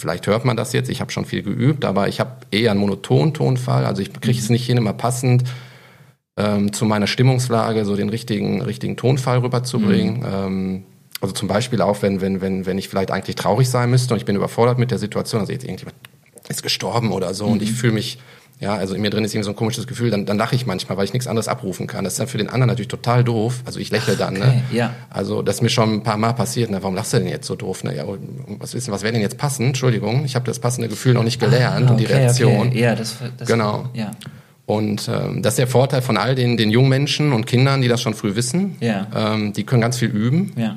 [0.00, 2.80] Vielleicht hört man das jetzt, ich habe schon viel geübt, aber ich habe eher einen
[2.80, 3.84] monotonen Tonfall.
[3.84, 4.54] Also ich kriege es mhm.
[4.54, 5.44] nicht hin, immer passend
[6.38, 10.20] ähm, zu meiner Stimmungslage so den richtigen, richtigen Tonfall rüberzubringen.
[10.20, 10.26] Mhm.
[10.26, 10.84] Ähm,
[11.20, 14.18] also zum Beispiel auch, wenn, wenn, wenn, wenn ich vielleicht eigentlich traurig sein müsste und
[14.18, 15.96] ich bin überfordert mit der Situation, also jetzt irgendjemand
[16.48, 17.52] ist gestorben oder so mhm.
[17.52, 18.18] und ich fühle mich
[18.60, 20.66] ja, also in mir drin ist irgendwie so ein komisches Gefühl, dann, dann lache ich
[20.66, 22.04] manchmal, weil ich nichts anderes abrufen kann.
[22.04, 23.62] Das ist dann für den anderen natürlich total doof.
[23.64, 24.40] Also ich lächle dann, ne?
[24.40, 24.62] okay, ne?
[24.70, 24.94] Ja.
[25.08, 26.82] Also das ist mir schon ein paar Mal passiert, ne?
[26.82, 27.84] Warum lachst du denn jetzt so doof?
[27.84, 27.96] Ne?
[27.96, 28.04] Ja,
[28.58, 29.68] was wissen, was wäre denn jetzt passend?
[29.68, 32.68] Entschuldigung, ich habe das passende Gefühl noch nicht gelernt ah, okay, und die Reaktion.
[32.68, 32.80] Okay.
[32.82, 33.88] Ja, das, das genau.
[33.94, 34.10] Ja.
[34.66, 37.88] Und ähm, das ist der Vorteil von all den, den jungen Menschen und Kindern, die
[37.88, 38.76] das schon früh wissen.
[38.80, 39.06] Ja.
[39.14, 40.52] Ähm, die können ganz viel üben.
[40.56, 40.76] Ja.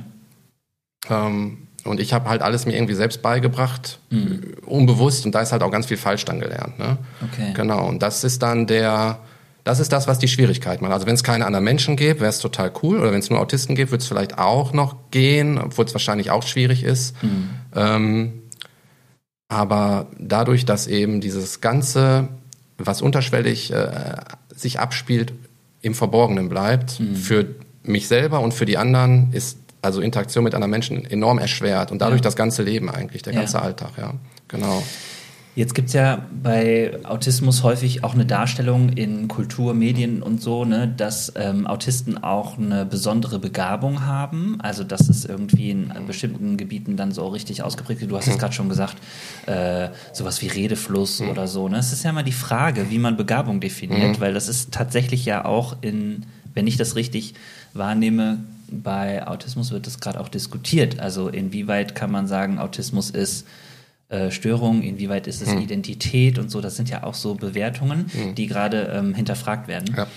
[1.10, 4.56] Ähm, und ich habe halt alles mir irgendwie selbst beigebracht, mhm.
[4.66, 5.26] unbewusst.
[5.26, 6.80] Und da ist halt auch ganz viel falsch dann gelernt.
[6.80, 6.98] Ne?
[7.32, 7.52] Okay.
[7.54, 7.88] Genau.
[7.88, 9.20] Und das ist dann der,
[9.66, 10.94] das ist das, was die Schwierigkeit macht.
[10.94, 13.00] Also wenn es keine anderen Menschen gäbe, wäre es total cool.
[13.00, 16.32] Oder wenn es nur Autisten gibt, würde es vielleicht auch noch gehen, obwohl es wahrscheinlich
[16.32, 17.22] auch schwierig ist.
[17.22, 17.50] Mhm.
[17.76, 18.34] Ähm,
[19.50, 22.30] aber dadurch, dass eben dieses Ganze,
[22.78, 24.16] was unterschwellig äh,
[24.56, 25.34] sich abspielt,
[25.82, 27.16] im Verborgenen bleibt, mhm.
[27.16, 27.46] für
[27.84, 32.02] mich selber und für die anderen ist also Interaktion mit anderen Menschen enorm erschwert und
[32.02, 32.24] dadurch ja.
[32.24, 33.64] das ganze Leben eigentlich, der ganze ja.
[33.64, 34.14] Alltag, ja.
[34.48, 34.84] Genau.
[35.56, 40.66] Jetzt gibt es ja bei Autismus häufig auch eine Darstellung in Kultur, Medien und so,
[40.66, 44.58] ne, dass ähm, Autisten auch eine besondere Begabung haben.
[44.62, 48.10] Also dass es irgendwie in bestimmten Gebieten dann so richtig ausgeprägt ist.
[48.10, 48.98] Du hast es gerade schon gesagt,
[49.46, 51.30] äh, sowas wie Redefluss mhm.
[51.30, 51.70] oder so.
[51.70, 51.78] Ne?
[51.78, 54.22] Es ist ja immer die Frage, wie man Begabung definiert, mhm.
[54.22, 57.36] weil das ist tatsächlich ja auch in, wenn ich das richtig
[57.76, 58.40] wahrnehme,
[58.70, 61.00] bei Autismus wird das gerade auch diskutiert.
[61.00, 63.46] Also inwieweit kann man sagen, Autismus ist
[64.10, 65.62] äh, Störung, inwieweit ist es hm.
[65.62, 66.62] Identität und so.
[66.62, 68.36] Das sind ja auch so Bewertungen, hm.
[68.36, 69.96] die gerade ähm, hinterfragt werden.
[69.96, 70.08] Ja.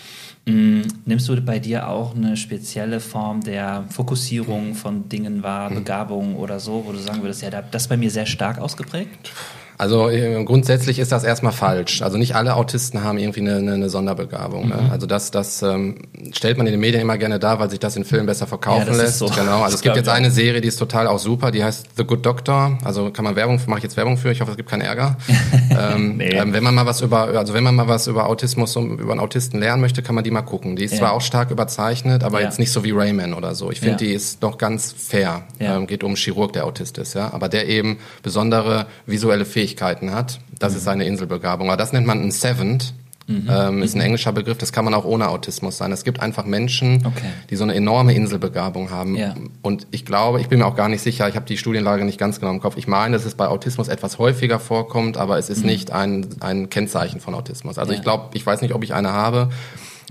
[0.49, 5.77] Mm, nimmst du bei dir auch eine spezielle Form der Fokussierung von Dingen wahr, hm.
[5.77, 9.33] Begabung oder so, wo du sagen würdest, ja, das ist bei mir sehr stark ausgeprägt?
[9.79, 12.03] Also äh, grundsätzlich ist das erstmal falsch.
[12.03, 14.69] Also nicht alle Autisten haben irgendwie eine, eine, eine Sonderbegabung.
[14.69, 14.77] Ne?
[14.77, 14.91] Mhm.
[14.91, 15.97] Also das, das ähm,
[16.33, 18.93] stellt man in den Medien immer gerne dar, weil sich das in Filmen besser verkaufen
[18.93, 19.19] ja, lässt.
[19.19, 19.27] So.
[19.27, 19.63] Genau.
[19.63, 22.25] Also es gibt jetzt eine Serie, die ist total auch super, die heißt The Good
[22.25, 22.79] Doctor.
[22.85, 24.31] Also kann man Werbung, mache ich jetzt Werbung für.
[24.31, 25.17] Ich hoffe, es gibt keinen Ärger.
[25.71, 26.31] ähm, nee.
[26.31, 29.21] ähm, wenn man mal was über, also wenn man mal was über Autismus, über einen
[29.21, 30.77] Autisten lernen möchte, kann man die mal gucken.
[30.77, 30.99] Die ist ja.
[30.99, 32.47] zwar auch stark überzeichnet, aber ja.
[32.47, 33.71] jetzt nicht so wie Rayman oder so.
[33.71, 35.45] Ich finde, die ist noch ganz fair.
[35.61, 39.66] Ähm, geht um einen Chirurg, der Autist ist, ja, aber der eben besondere visuelle Fähigkeiten
[39.67, 40.41] Fähigkeiten hat.
[40.59, 40.79] Das mhm.
[40.79, 41.69] ist seine Inselbegabung.
[41.69, 42.95] Aber das nennt man ein Seventh.
[43.29, 43.49] Mhm.
[43.51, 44.05] Ähm, ist ein mhm.
[44.05, 45.91] englischer Begriff, das kann man auch ohne Autismus sein.
[45.91, 47.27] Es gibt einfach Menschen, okay.
[47.51, 49.17] die so eine enorme Inselbegabung haben.
[49.17, 49.35] Ja.
[49.63, 52.21] Und ich glaube, ich bin mir auch gar nicht sicher, ich habe die Studienlage nicht
[52.21, 52.77] ganz genau im Kopf.
[52.77, 55.67] Ich meine, dass es bei Autismus etwas häufiger vorkommt, aber es ist mhm.
[55.67, 57.79] nicht ein, ein Kennzeichen von Autismus.
[57.79, 57.99] Also ja.
[57.99, 59.49] ich glaube, ich weiß nicht, ob ich eine habe.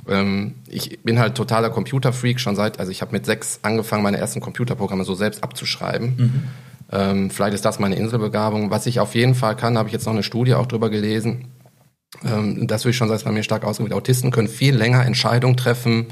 [0.09, 4.17] Ähm, ich bin halt totaler Computerfreak schon seit, also ich habe mit sechs angefangen, meine
[4.17, 6.15] ersten Computerprogramme so selbst abzuschreiben.
[6.17, 6.43] Mhm
[6.91, 8.69] Ähm, vielleicht ist das meine Inselbegabung.
[8.69, 11.47] Was ich auf jeden Fall kann, habe ich jetzt noch eine Studie auch drüber gelesen.
[12.23, 13.93] Ähm, das würde ich schon sagen, ist bei mir stark ausgewählt.
[13.93, 16.07] Autisten können viel länger Entscheidungen treffen,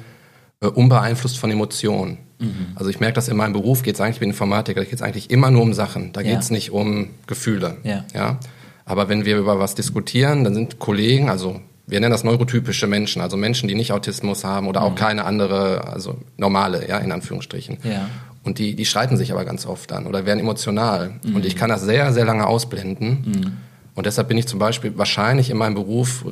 [0.61, 2.17] äh, unbeeinflusst von Emotionen.
[2.39, 2.67] Mhm.
[2.75, 4.95] Also ich merke das in meinem Beruf, geht es eigentlich, ich bin Informatiker, da geht
[4.95, 6.11] es eigentlich immer nur um Sachen.
[6.13, 7.77] Da geht es nicht um Gefühle.
[7.83, 8.05] Ja.
[8.13, 8.39] ja.
[8.85, 13.21] Aber wenn wir über was diskutieren, dann sind Kollegen, also wir nennen das neurotypische Menschen,
[13.21, 14.95] also Menschen, die nicht Autismus haben oder auch mhm.
[14.95, 17.77] keine andere, also normale, ja, in Anführungsstrichen.
[17.83, 18.09] Ja.
[18.43, 21.19] Und die, die streiten sich aber ganz oft dann oder werden emotional.
[21.23, 21.35] Mhm.
[21.35, 23.23] Und ich kann das sehr, sehr lange ausblenden.
[23.25, 23.57] Mhm.
[23.95, 26.25] Und deshalb bin ich zum Beispiel wahrscheinlich in meinem Beruf,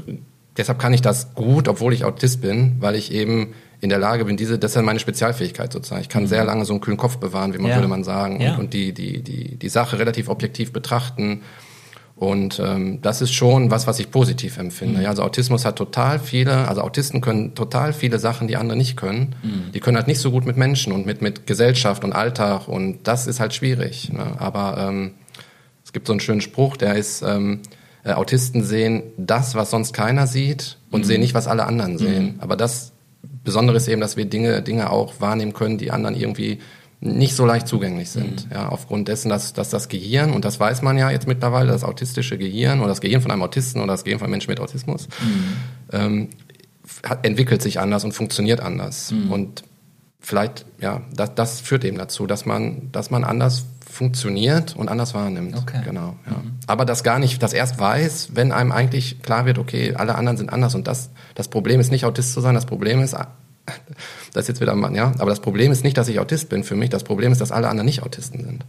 [0.58, 4.26] deshalb kann ich das gut, obwohl ich Autist bin, weil ich eben in der Lage
[4.26, 6.02] bin, diese, das ist ja meine Spezialfähigkeit sozusagen.
[6.02, 6.28] Ich kann mhm.
[6.28, 7.78] sehr lange so einen kühlen Kopf bewahren, wie man ja.
[7.78, 8.54] würde man sagen, ja.
[8.54, 11.42] und, und die, die, die, die Sache relativ objektiv betrachten.
[12.22, 15.00] Und ähm, das ist schon was, was ich positiv empfinde.
[15.00, 15.04] Mhm.
[15.06, 18.96] Ja, also Autismus hat total viele, also Autisten können total viele Sachen, die andere nicht
[18.96, 19.34] können.
[19.42, 19.72] Mhm.
[19.74, 23.00] Die können halt nicht so gut mit Menschen und mit, mit Gesellschaft und Alltag und
[23.08, 24.14] das ist halt schwierig.
[24.14, 24.36] Ne?
[24.38, 25.14] Aber ähm,
[25.84, 27.62] es gibt so einen schönen Spruch, der ist, ähm,
[28.04, 31.06] äh, Autisten sehen das, was sonst keiner sieht und mhm.
[31.06, 32.36] sehen nicht, was alle anderen sehen.
[32.36, 32.40] Mhm.
[32.40, 32.92] Aber das
[33.44, 36.60] Besondere ist eben, dass wir Dinge, Dinge auch wahrnehmen können, die anderen irgendwie
[37.02, 38.46] nicht so leicht zugänglich sind.
[38.46, 38.52] Mhm.
[38.54, 41.84] Ja, aufgrund dessen, dass, dass das Gehirn, und das weiß man ja jetzt mittlerweile, das
[41.84, 44.60] autistische Gehirn oder das Gehirn von einem Autisten oder das Gehirn von einem Menschen mit
[44.60, 45.54] Autismus, mhm.
[45.92, 46.30] ähm,
[47.04, 49.12] hat, entwickelt sich anders und funktioniert anders.
[49.12, 49.32] Mhm.
[49.32, 49.64] Und
[50.20, 55.16] vielleicht, ja, das, das führt eben dazu, dass man, dass man anders funktioniert und anders
[55.16, 55.58] wahrnimmt.
[55.58, 55.82] Okay.
[55.84, 56.16] Genau.
[56.28, 56.38] Ja.
[56.38, 56.60] Mhm.
[56.68, 60.38] Aber das gar nicht, das erst weiß, wenn einem eigentlich klar wird, okay, alle anderen
[60.38, 63.16] sind anders und das, das Problem ist nicht Autist zu sein, das Problem ist,
[64.34, 66.64] das ist jetzt wieder mal, ja, aber das Problem ist nicht, dass ich Autist bin
[66.64, 68.66] für mich, das Problem ist, dass alle anderen nicht Autisten sind.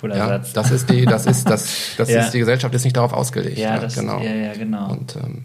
[0.00, 0.52] Cooler ja, Satz.
[0.52, 2.20] Das ist die, das ist, das, das Ja.
[2.20, 3.58] ist, die Gesellschaft ist nicht darauf ausgelegt.
[3.58, 4.20] Ja, das, genau.
[4.20, 4.90] ja, ja, genau.
[4.90, 5.44] Und ähm,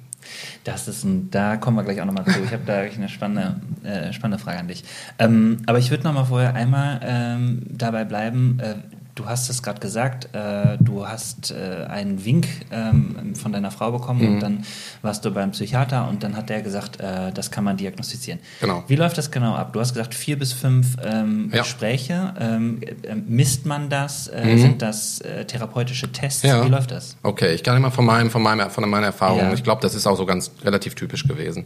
[0.64, 2.44] Das ist ein, da kommen wir gleich auch nochmal zu.
[2.44, 4.84] Ich habe da wirklich eine spannende, äh, spannende Frage an dich.
[5.20, 8.60] Ähm, aber ich würde nochmal vorher einmal ähm, dabei bleiben.
[8.60, 8.76] Äh,
[9.16, 13.92] du hast es gerade gesagt, äh, du hast äh, einen Wink ähm, von deiner Frau
[13.92, 14.34] bekommen Mhm.
[14.36, 14.64] und dann
[15.02, 18.40] warst du beim Psychiater und dann hat der gesagt, äh, das kann man diagnostizieren.
[18.62, 18.84] Genau.
[18.88, 19.74] Wie läuft das genau ab?
[19.74, 21.62] Du hast gesagt, vier bis fünf ähm, Ja.
[21.62, 22.34] Gespräche.
[22.40, 24.28] Ähm, äh, misst man das?
[24.28, 24.58] Äh, Mhm.
[24.60, 26.44] Sind das äh, therapeutische Tests?
[26.44, 26.64] Ja.
[26.66, 27.16] Wie läuft das?
[27.24, 29.40] Okay, ich kann immer von meinem, von meinem, von meiner Erfahrung.
[29.40, 29.54] Ja.
[29.54, 31.66] Ich glaube, das ist auch so ganz relativ typisch gewesen.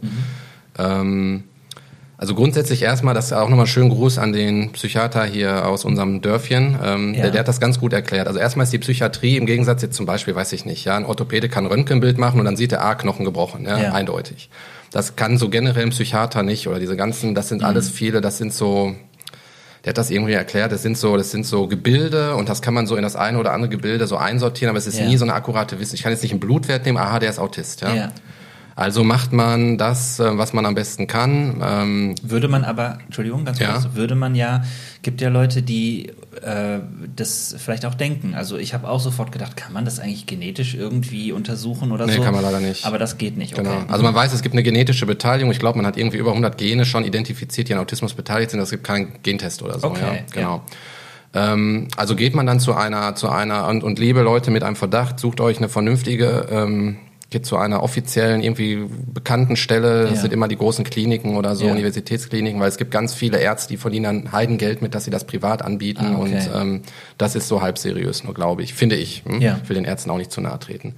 [0.78, 1.44] Ähm,
[2.18, 6.22] also grundsätzlich erstmal, das ist auch nochmal schön Gruß an den Psychiater hier aus unserem
[6.22, 6.78] Dörfchen.
[6.82, 7.22] Ähm, Ja.
[7.22, 8.26] der, der hat das ganz gut erklärt.
[8.26, 11.04] Also erstmal ist die Psychiatrie im Gegensatz jetzt zum Beispiel, weiß ich nicht, ja, ein
[11.04, 13.92] Orthopäde kann Röntgenbild machen und dann sieht er, ah, Knochen gebrochen, ja, Ja.
[13.92, 14.48] eindeutig.
[14.92, 18.38] Das kann so generell ein Psychiater nicht oder diese ganzen, das sind alles viele, das
[18.38, 18.94] sind so,
[19.84, 22.72] der hat das irgendwie erklärt, das sind so, das sind so Gebilde und das kann
[22.72, 25.06] man so in das eine oder andere Gebilde so einsortieren, aber es ist Ja.
[25.06, 25.96] nie so eine akkurate Wissen.
[25.96, 27.94] Ich kann jetzt nicht einen Blutwert nehmen, aha, der ist Autist, ja.
[27.94, 28.08] Ja.
[28.78, 31.62] Also macht man das, äh, was man am besten kann.
[31.64, 33.72] Ähm, Würde man aber, Entschuldigung, ganz Ja.
[33.72, 34.64] kurz, würde man ja,
[35.00, 36.12] gibt ja Leute, die
[36.42, 36.80] äh,
[37.16, 38.34] das vielleicht auch denken.
[38.34, 42.16] Also ich habe auch sofort gedacht, kann man das eigentlich genetisch irgendwie untersuchen oder Nee,
[42.16, 42.22] so?
[42.22, 42.84] kann man leider nicht.
[42.84, 43.62] Aber das geht nicht, okay.
[43.62, 43.90] Genau.
[43.90, 45.50] Also man weiß, es gibt eine genetische Beteiligung.
[45.52, 48.60] Ich glaube, man hat irgendwie über 100 Gene schon identifiziert, die an Autismus beteiligt sind.
[48.60, 49.86] Es gibt keinen Gentest oder so.
[49.88, 50.62] Okay, ja, genau.
[51.32, 54.76] Ähm, also geht man dann zu einer, zu einer und, und liebe Leute mit einem
[54.76, 56.98] Verdacht, sucht euch eine vernünftige, ähm,
[57.36, 60.04] geht zu einer offiziellen, irgendwie bekannten Stelle.
[60.04, 60.20] Das Ja.
[60.22, 61.72] sind immer die großen Kliniken oder so, Ja.
[61.72, 65.24] Universitätskliniken, weil es gibt ganz viele Ärzte, die verdienen dann Heidengeld mit, dass sie das
[65.26, 66.14] privat anbieten.
[66.14, 66.34] Ah, okay.
[66.34, 66.82] Und ähm,
[67.18, 69.22] das ist so halb seriös, nur glaube ich, finde ich.
[69.26, 69.40] Hm?
[69.42, 69.60] Ja.
[69.62, 70.94] Ich will den Ärzten auch nicht zu nahe treten.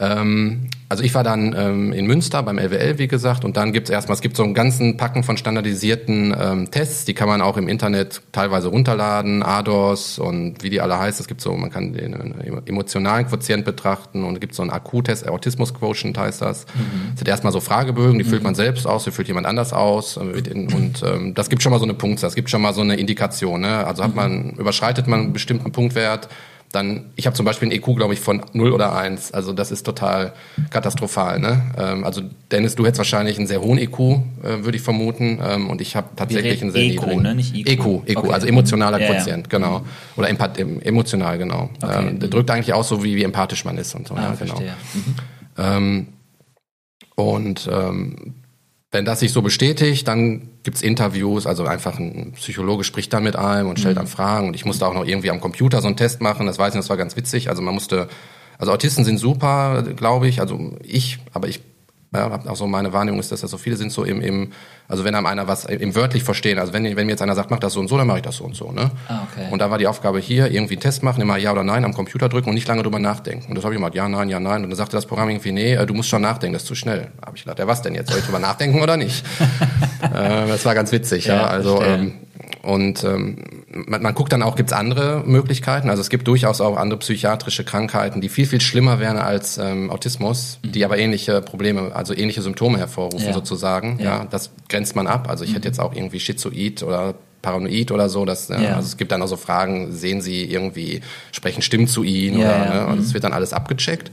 [0.00, 3.90] Ähm, also ich war dann ähm, in Münster beim LWL, wie gesagt, und dann gibt's
[3.90, 7.56] erstmal, es gibt so einen ganzen Packen von standardisierten ähm, Tests, die kann man auch
[7.56, 11.22] im Internet teilweise runterladen, ADOS und wie die alle heißen.
[11.22, 14.70] Es gibt so, man kann den äh, emotionalen Quotient betrachten und es gibt so einen
[14.70, 16.66] Akku-Test, Autismus-Quotient heißt das.
[16.66, 20.16] Das sind erstmal so Fragebögen, die füllt man selbst aus, die füllt jemand anders aus.
[20.16, 22.72] äh, in- Und ähm, das gibt schon mal so eine Punktzahl, das gibt schon mal
[22.74, 23.60] so eine Indikation.
[23.60, 23.86] Ne?
[23.86, 26.28] Also hat man, überschreitet man einen bestimmten Punktwert,
[26.72, 29.32] dann, ich habe zum Beispiel einen EQ, glaube ich, von 0 oder 1.
[29.32, 30.32] Also das ist total
[30.70, 31.38] katastrophal.
[31.38, 31.62] Ne?
[31.78, 34.18] Ähm, also Dennis, du hättest wahrscheinlich einen sehr hohen EQ, äh,
[34.64, 35.38] würde ich vermuten.
[35.42, 37.22] Ähm, und ich habe tatsächlich einen sehr EQ, niedrigen.
[37.22, 37.34] ne?
[37.34, 37.68] Nicht IQ.
[37.68, 38.32] EQ, EQ Okay.
[38.32, 39.14] also emotionaler Ja, ja.
[39.14, 39.82] Quotient, genau.
[40.16, 41.70] Oder empath em- emotional, genau.
[41.82, 42.08] Okay.
[42.08, 44.14] Ähm, der drückt eigentlich aus, so wie, wie empathisch man ist und so.
[44.14, 44.54] Ah, ja, genau.
[44.56, 44.74] verstehe.
[44.94, 45.14] Mhm.
[45.58, 46.06] Ähm,
[47.14, 48.34] und ähm,
[48.96, 53.36] wenn das sich so bestätigt, dann gibt's Interviews, also einfach ein Psychologe spricht dann mit
[53.36, 54.48] einem und stellt dann Fragen.
[54.48, 56.78] Und ich musste auch noch irgendwie am Computer so einen Test machen, das weiß ich,
[56.78, 57.50] das war ganz witzig.
[57.50, 58.08] Also man musste,
[58.56, 61.60] also Autisten sind super, glaube ich, also ich, aber ich
[62.14, 64.52] ja, hab auch so meine Wahrnehmung ist, dass das so viele sind so im, im
[64.88, 67.50] also wenn einem einer was im wörtlich verstehen, also wenn, wenn mir jetzt einer sagt,
[67.50, 68.90] mach das so und so, dann mache ich das so und so, ne?
[69.08, 69.48] Ah, okay.
[69.50, 71.92] Und da war die Aufgabe hier, irgendwie einen Test machen, immer ja oder nein am
[71.92, 73.48] Computer drücken und nicht lange drüber nachdenken.
[73.48, 74.62] Und das habe ich gemacht, ja, nein, ja, nein.
[74.62, 76.74] Und dann sagte das Programm irgendwie, nee, äh, du musst schon nachdenken, das ist zu
[76.74, 77.08] schnell.
[77.24, 78.10] Habe ich gedacht, ja, was denn jetzt?
[78.10, 79.24] Soll ich drüber nachdenken oder nicht?
[80.02, 81.36] äh, das war ganz witzig, ja.
[81.36, 82.14] Ja, Also ähm,
[82.66, 83.36] und ähm,
[83.70, 85.88] man, man guckt dann auch, gibt's andere Möglichkeiten.
[85.88, 89.88] Also es gibt durchaus auch andere psychiatrische Krankheiten, die viel, viel schlimmer wären als ähm,
[89.90, 93.32] Autismus, die aber ähnliche Probleme, also ähnliche Symptome hervorrufen Ja.
[93.32, 93.98] sozusagen.
[94.00, 94.04] Ja.
[94.04, 94.26] Ja.
[94.28, 95.28] das grenzt man ab.
[95.30, 98.24] Also ich hätte jetzt auch irgendwie Schizoid oder Paranoid oder so.
[98.24, 98.74] Das, äh, Ja.
[98.76, 102.46] Also es gibt dann auch so Fragen, sehen Sie irgendwie, sprechen Stimmen zu Ihnen Ja,
[102.48, 102.74] oder, ja.
[102.74, 102.86] ne?
[102.88, 104.10] Und es wird dann alles abgecheckt.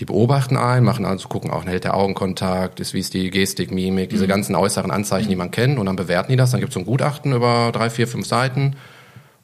[0.00, 3.70] Die beobachten einen, machen also gucken auch, hält der Augenkontakt, ist wie ist die Gestik,
[3.70, 4.10] Mimik, Mhm.
[4.14, 6.50] diese ganzen äußeren Anzeichen, die man kennt, und dann bewerten die das.
[6.52, 8.76] Dann gibt es so ein Gutachten über drei, vier, fünf Seiten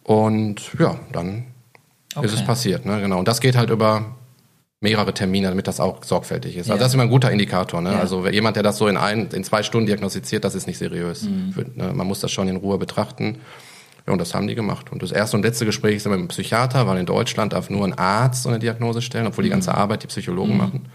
[0.03, 1.45] und ja, dann
[2.23, 2.47] ist es Okay.
[2.47, 2.87] passiert.
[2.87, 3.01] Ne?
[3.01, 3.19] Genau.
[3.19, 4.17] Und das geht halt über
[4.81, 6.67] mehrere Termine, damit das auch sorgfältig ist.
[6.69, 6.73] Ja.
[6.75, 7.81] Also das ist immer ein guter Indikator.
[7.81, 7.93] Ne?
[7.93, 7.99] Ja.
[8.01, 11.23] Also jemand, der das so in ein, in zwei Stunden diagnostiziert, das ist nicht seriös.
[11.25, 11.53] Mhm.
[11.53, 11.93] Für, ne?
[11.95, 13.39] Man muss das schon in Ruhe betrachten.
[14.07, 14.93] Ja, und das haben die gemacht.
[14.93, 17.71] Und das erste und letzte Gespräch ist immer mit dem Psychiater, weil in Deutschland darf
[17.71, 20.87] nur ein Arzt so eine Diagnose stellen, obwohl die ganze Arbeit die Psychologen machen.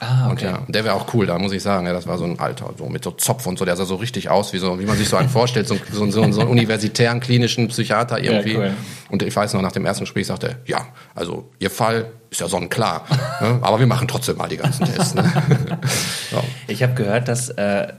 [0.00, 1.86] Ah, Und ja, der wäre auch cool, da muss ich sagen.
[1.86, 3.96] Ja, das war so ein Alter, so mit so Zopf und so, der sah so
[3.96, 6.50] richtig aus, wie so, wie man sich so einen vorstellt, so, so, so, so einen
[6.50, 8.56] universitären klinischen Psychiater irgendwie.
[8.56, 8.72] cool.
[9.10, 12.40] Und ich weiß noch, nach dem ersten Gespräch sagte er, ja, also Ihr Fall ist
[12.40, 13.04] ja sonnenklar,
[13.40, 13.58] ne?
[13.62, 15.14] aber wir machen trotzdem mal die ganzen Tests.
[15.14, 15.22] Ne?
[16.30, 16.42] ja.
[16.68, 17.92] Ich habe gehört, dass äh,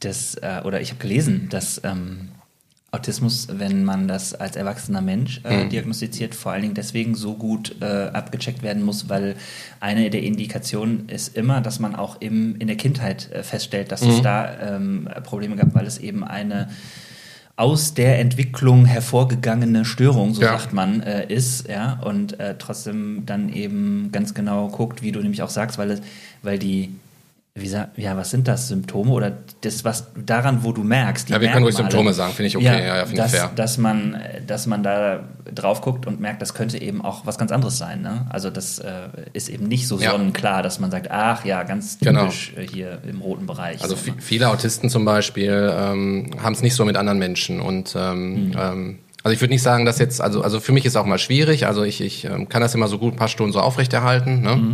[0.00, 2.30] das, äh, oder ich habe gelesen, dass ähm,
[2.92, 5.68] Autismus, wenn man das als erwachsener Mensch äh, Mhm.
[5.68, 9.36] diagnostiziert, vor allen Dingen deswegen so gut äh, abgecheckt werden muss, weil
[9.78, 14.02] eine der Indikationen ist immer, dass man auch im, in der Kindheit äh, feststellt, dass
[14.02, 14.10] Mhm.
[14.10, 16.68] es da ähm, Probleme gab, weil es eben eine
[17.56, 20.58] aus der Entwicklung hervorgegangene Störung, so Ja.
[20.58, 25.20] sagt man, äh, ist, ja, und äh, trotzdem dann eben ganz genau guckt, wie du
[25.20, 26.00] nämlich auch sagst, weil es,
[26.42, 26.88] weil die,
[27.54, 29.32] wie sag, ja, was sind das, Symptome oder
[29.62, 32.64] das, was daran, wo du merkst, Ja, wir können ruhig Symptome sagen, finde ich okay,
[32.66, 33.50] ja, ja, finde ich dass, fair.
[33.56, 37.50] Dass man, dass man da drauf guckt und merkt, das könnte eben auch was ganz
[37.50, 38.26] anderes sein, ne?
[38.30, 40.12] Also das äh, ist eben nicht so Ja.
[40.12, 42.22] sonnenklar, dass man sagt, ach ja, ganz Genau.
[42.22, 43.82] typisch äh, hier im roten Bereich.
[43.82, 44.14] Also ne?
[44.20, 48.98] viele Autisten zum Beispiel ähm, haben es nicht so mit anderen Menschen und ähm, ähm,
[49.22, 51.66] also ich würde nicht sagen, dass jetzt, also, also für mich ist auch mal schwierig,
[51.66, 54.72] also ich, ich ähm, kann das immer so gut ein paar Stunden so aufrechterhalten, ne?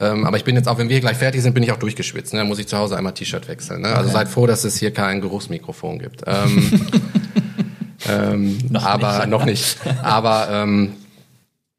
[0.00, 2.32] Ähm, aber ich bin jetzt auch, wenn wir gleich fertig sind, bin ich auch durchgeschwitzt.
[2.32, 2.40] Ne?
[2.40, 3.82] Dann muss ich zu Hause einmal T-Shirt wechseln.
[3.82, 3.88] Ne?
[3.88, 4.12] Also Okay.
[4.12, 6.22] seid froh, dass es hier kein Geruchsmikrofon gibt.
[6.26, 6.80] Ähm,
[8.08, 9.28] ähm, Noch aber nicht.
[9.28, 9.78] noch nicht.
[10.02, 10.94] Aber ähm,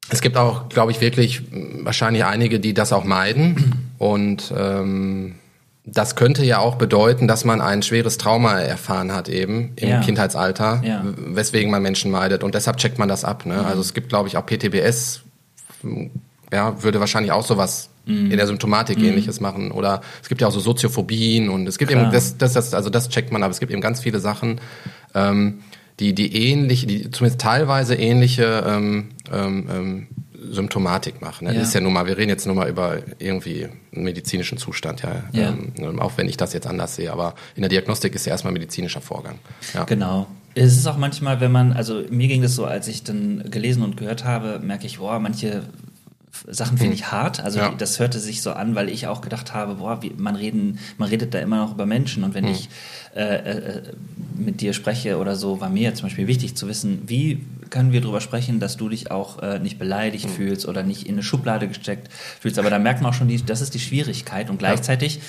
[0.10, 1.42] es gibt auch, glaube ich, wirklich
[1.82, 3.90] wahrscheinlich einige, die das auch meiden.
[3.98, 5.36] Und ähm,
[5.84, 10.00] das könnte ja auch bedeuten, dass man ein schweres Trauma erfahren hat eben im Ja.
[10.00, 11.04] Kindheitsalter, Ja.
[11.18, 12.44] weswegen man Menschen meidet.
[12.44, 13.46] Und deshalb checkt man das ab.
[13.46, 13.64] Ne?
[13.66, 15.22] Also es gibt, glaube ich, auch PTBS,
[16.52, 18.32] ja, würde wahrscheinlich auch sowas Mhm.
[18.32, 19.72] in der Symptomatik ähnliches machen.
[19.72, 22.04] Oder es gibt ja auch so Soziophobien und es gibt Klar.
[22.04, 24.62] eben, das, das, das, also das checkt man, aber es gibt eben ganz viele Sachen,
[25.14, 25.60] ähm,
[26.00, 30.08] die, die ähnlich, die zumindest teilweise ähnliche ähm, ähm, ähm,
[30.52, 31.46] Symptomatik machen.
[31.46, 31.54] Ne?
[31.54, 31.60] Ja.
[31.60, 35.02] Das ist ja nun mal, wir reden jetzt nur mal über irgendwie einen medizinischen Zustand,
[35.02, 35.24] ja.
[35.32, 35.56] Ja.
[35.78, 38.54] Ähm, auch wenn ich das jetzt anders sehe, aber in der Diagnostik ist ja erstmal
[38.54, 39.40] medizinischer Vorgang.
[39.74, 39.86] Ja.
[39.86, 40.28] Genau.
[40.54, 43.84] Es ist auch manchmal, wenn man, also mir ging das so, als ich dann gelesen
[43.84, 45.64] und gehört habe, merke ich, boah, manche
[46.48, 47.40] Sachen finde ich hart.
[47.40, 47.74] Also Ja.
[47.78, 51.10] das hörte sich so an, weil ich auch gedacht habe, boah, wie, man reden, man
[51.10, 52.70] redet da immer noch über Menschen und wenn ich
[53.16, 53.82] äh, äh,
[54.36, 58.02] mit dir spreche oder so, war mir zum Beispiel wichtig zu wissen, wie können wir
[58.02, 61.68] darüber sprechen, dass du dich auch äh, nicht beleidigt fühlst oder nicht in eine Schublade
[61.68, 62.60] gesteckt fühlst.
[62.60, 65.20] Aber da merkt man auch schon, die, das ist die Schwierigkeit und gleichzeitig,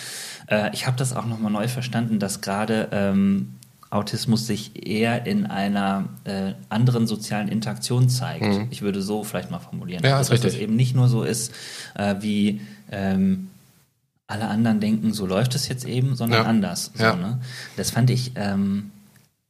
[0.49, 3.55] äh, ich habe das auch nochmal neu verstanden, dass gerade ähm,
[3.91, 8.67] Autismus sich eher in einer äh, anderen sozialen Interaktion zeigt.
[8.71, 10.03] Ich würde so vielleicht mal formulieren.
[10.03, 10.09] Mhm.
[10.09, 11.53] Ja, also, dass es eben nicht nur so ist,
[11.95, 13.49] äh, wie ähm,
[14.27, 16.49] alle anderen denken, so läuft es jetzt eben, sondern Ja.
[16.49, 16.91] anders.
[16.95, 17.15] So, Ja.
[17.17, 17.41] ne?
[17.77, 18.91] Das fand ich ähm,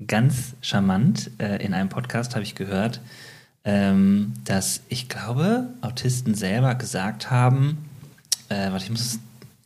[0.06, 1.30] ganz charmant.
[1.38, 3.00] Äh, in einem Podcast habe ich gehört,
[3.64, 7.78] ähm, dass ich glaube, Autisten selber gesagt haben,
[8.50, 9.18] äh, warte, ich muss es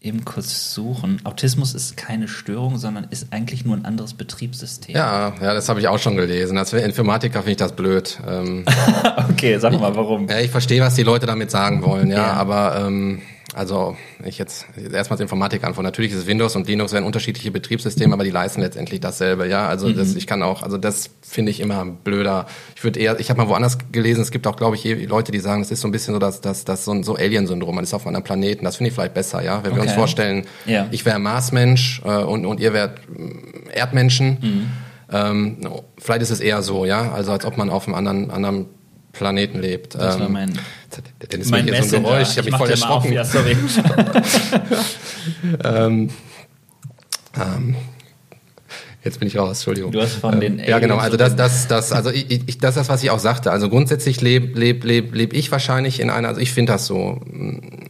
[0.03, 1.21] eben kurz suchen.
[1.25, 4.95] Autismus ist keine Störung, sondern ist eigentlich nur ein anderes Betriebssystem.
[4.97, 6.57] Ja, ja, das habe ich auch schon gelesen.
[6.57, 8.19] Als Informatiker finde ich das blöd.
[8.27, 8.65] Ähm,
[9.31, 10.29] Okay, sag mal, warum?
[10.29, 12.33] ja, ich verstehe, was die Leute damit sagen wollen, ja, Ja.
[12.35, 13.21] aber ähm,
[13.55, 15.85] also ich jetzt erstmal als Informatik antworten.
[15.87, 19.67] Natürlich ist Windows und Linux werden unterschiedliche Betriebssysteme, aber die leisten letztendlich dasselbe, ja.
[19.69, 19.97] Also Mhm.
[19.97, 22.47] das, ich kann auch, also das finde ich immer blöder.
[22.77, 25.33] Ich würde eher, ich habe mal woanders gelesen, es gibt auch, glaube ich, je- Leute,
[25.33, 27.75] die sagen, es ist so ein bisschen so, dass das, das so ein so Alien-Syndrom,
[27.75, 28.65] man ist auf einem anderen Planeten.
[28.65, 29.65] Das finde ich vielleicht besser, ja.
[29.65, 29.99] Wenn wir uns Okay.
[29.99, 30.87] vorstellen, Ja.
[30.91, 34.39] ich wäre Marsmensch äh, und und ihr wärt mm, Erdmenschen.
[34.41, 34.67] Mhm.
[35.13, 35.57] Ähm,
[35.99, 38.67] vielleicht ist es eher so, ja, also als ob man auf einem anderen, anderen
[39.13, 39.95] Planeten lebt.
[39.95, 40.59] Das war Ähm, mein,
[41.29, 42.03] Dann ist mein hier so ein.
[42.03, 42.71] Geräusch, ich habe mich voll auf.
[42.71, 43.13] erschrocken.
[43.13, 43.57] Ja, sorry.
[49.03, 49.93] Jetzt bin ich raus, Entschuldigung.
[49.93, 50.97] Du hast von den ja, genau.
[50.97, 53.51] Also das, das, das, also ich, ich, das ist das, was ich auch sagte.
[53.51, 56.29] Also grundsätzlich lebe leb, leb, leb ich wahrscheinlich in einer.
[56.29, 57.19] Also ich finde das so.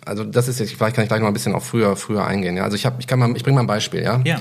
[0.04, 0.72] Also das ist jetzt.
[0.72, 2.56] Vielleicht kann ich gleich noch ein bisschen auf früher, früher eingehen.
[2.56, 4.02] Ja, also ich habe, ich kann mal, ich bringe mal ein Beispiel.
[4.02, 4.20] Ja.
[4.24, 4.40] ja.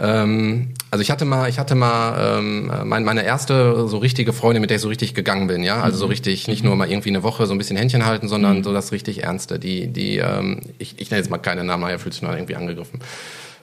[0.00, 4.60] Ähm, also ich hatte mal, ich hatte mal ähm, mein, meine erste so richtige Freundin,
[4.60, 5.82] mit der ich so richtig gegangen bin, ja.
[5.82, 6.10] Also so mhm.
[6.10, 8.64] richtig, nicht nur mal irgendwie eine Woche so ein bisschen Händchen halten, sondern mhm.
[8.64, 9.58] so das richtig Ernste.
[9.58, 12.56] Die, die, ähm, ich, ich nenne jetzt mal keine Namen, nachher fühlt sich noch irgendwie
[12.56, 13.00] angegriffen.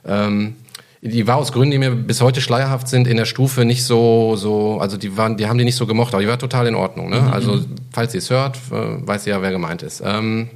[0.05, 0.55] Ähm,
[1.01, 4.35] die war aus Gründen, die mir bis heute schleierhaft sind, in der Stufe nicht so,
[4.35, 6.75] so, also die waren, die haben die nicht so gemocht, aber die war total in
[6.75, 7.09] Ordnung.
[7.09, 7.21] Ne?
[7.21, 7.27] Mhm.
[7.27, 7.59] Also
[7.93, 10.01] falls sie es hört, äh, weiß sie ja, wer gemeint ist.
[10.03, 10.49] Ähm,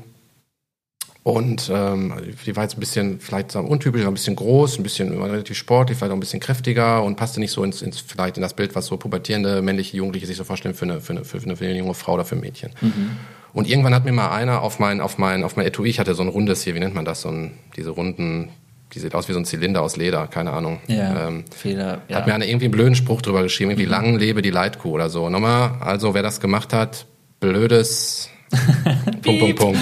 [1.23, 2.13] und ähm,
[2.45, 6.11] die war jetzt ein bisschen, vielleicht untypisch, ein bisschen groß, ein bisschen relativ sportlich, vielleicht
[6.11, 8.85] auch ein bisschen kräftiger und passte nicht so ins, ins vielleicht in das Bild, was
[8.85, 11.77] so pubertierende männliche Jugendliche sich so vorstellen für eine, für eine, für eine, für eine
[11.77, 12.71] junge Frau oder für ein Mädchen.
[12.79, 13.11] Mhm.
[13.51, 16.15] Und irgendwann hat mir mal einer auf mein, auf mein, auf mein Etui, ich hatte
[16.15, 18.49] so ein rundes hier, wie nennt man das, so ein, diese runden,
[18.93, 20.79] die sieht aus wie so ein Zylinder aus Leder, keine Ahnung.
[20.87, 22.17] Ja, ähm, Fehler, ja.
[22.17, 23.91] Hat mir einer irgendwie einen blöden Spruch drüber geschrieben, irgendwie mhm.
[23.91, 25.29] lang lebe die Leitkuh oder so.
[25.29, 27.07] Nochmal, also wer das gemacht hat,
[27.39, 28.29] blödes
[29.21, 29.79] Punkt, Punkt, Punkt.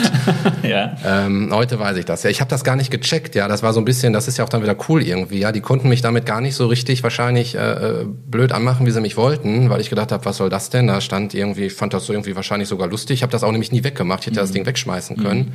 [0.63, 0.95] ja.
[1.05, 2.23] Ähm, heute weiß ich das.
[2.23, 3.35] Ja, ich habe das gar nicht gecheckt.
[3.35, 5.39] Ja, das war so ein bisschen, das ist ja auch dann wieder cool irgendwie.
[5.39, 8.91] Ja, die konnten mich damit gar nicht so richtig wahrscheinlich äh, äh blöd anmachen, wie
[8.91, 10.87] sie mich wollten, weil ich gedacht habe, was soll das denn?
[10.87, 13.15] Da stand irgendwie, ich fand das so irgendwie wahrscheinlich sogar lustig.
[13.15, 14.21] Ich habe das auch nämlich nie weggemacht.
[14.21, 14.43] Ich hätte mhm.
[14.43, 15.39] das Ding wegschmeißen können.
[15.39, 15.53] Mhm.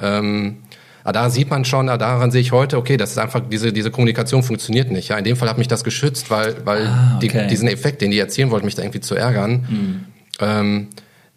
[0.00, 0.56] Ähm,
[1.08, 3.90] aber da sieht man schon, daran sehe ich heute, okay, das ist einfach, diese, diese
[3.90, 5.08] Kommunikation funktioniert nicht.
[5.08, 7.44] Ja, in dem Fall hat mich das geschützt, weil, weil ah, okay.
[7.44, 10.04] die, diesen Effekt, den die erzielen wollten, mich da irgendwie zu ärgern, mhm.
[10.40, 10.88] ähm,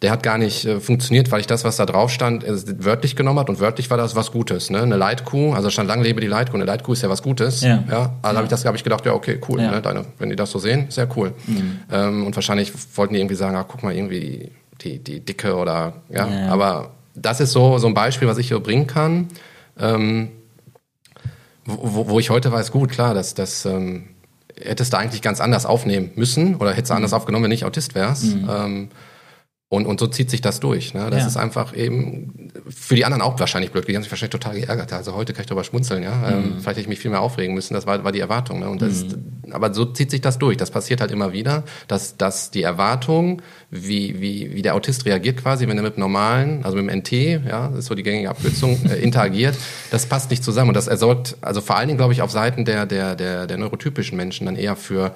[0.02, 3.14] der hat gar nicht äh, funktioniert, weil ich das, was da drauf stand, äh, wörtlich
[3.14, 4.68] genommen hat und wörtlich war das was Gutes.
[4.68, 4.82] Ne?
[4.82, 7.60] Eine Leitkuh, also stand lang lebe die Leitkuh, eine Leitkuh ist ja was Gutes.
[7.62, 7.84] Ja.
[7.88, 8.12] ja?
[8.20, 8.34] Also ja.
[8.34, 9.60] habe ich das, habe ich gedacht, ja okay, cool.
[9.60, 9.70] Ja.
[9.70, 9.82] Ne?
[9.82, 11.32] Deine, wenn die das so sehen, sehr cool.
[11.46, 11.80] Mhm.
[11.90, 16.02] Ähm, und wahrscheinlich wollten die irgendwie sagen, ach guck mal irgendwie die die dicke oder
[16.10, 16.26] ja.
[16.26, 16.48] ja.
[16.48, 19.28] Aber das ist so so ein Beispiel, was ich hier bringen kann,
[19.78, 20.30] ähm,
[21.64, 24.08] wo, wo ich heute weiß, gut klar, dass das ähm,
[24.60, 26.96] hättest du eigentlich ganz anders aufnehmen müssen oder hättest du mhm.
[26.96, 28.34] anders aufgenommen, wenn ich Autist wärst.
[28.34, 28.50] Mhm.
[28.50, 28.88] Ähm,
[29.72, 30.92] und, und so zieht sich das durch.
[30.92, 31.08] Ne?
[31.08, 31.26] Das ja.
[31.28, 33.88] ist einfach eben für die anderen auch wahrscheinlich blöd.
[33.88, 34.92] Die haben sich wahrscheinlich total geärgert.
[34.92, 36.02] Also heute kann ich darüber schmunzeln.
[36.02, 36.28] Ja?
[36.28, 36.44] Ähm, mhm.
[36.44, 37.72] Ähm, vielleicht hätte ich mich viel mehr aufregen müssen.
[37.72, 38.60] Das war, war die Erwartung.
[38.60, 38.68] Ne?
[38.68, 39.50] Und das, mhm.
[39.50, 40.58] Aber so zieht sich das durch.
[40.58, 45.38] Das passiert halt immer wieder, dass, dass die Erwartung, wie, wie, wie der Autist reagiert
[45.38, 47.12] quasi, wenn er mit normalen, also mit dem NT,
[47.48, 49.56] ja, das ist so die gängige Abkürzung, äh, interagiert,
[49.90, 50.68] das passt nicht zusammen.
[50.68, 53.56] Und das ersorgt, also vor allen Dingen, glaube ich, auf Seiten der, der, der, der
[53.56, 55.14] neurotypischen Menschen dann eher für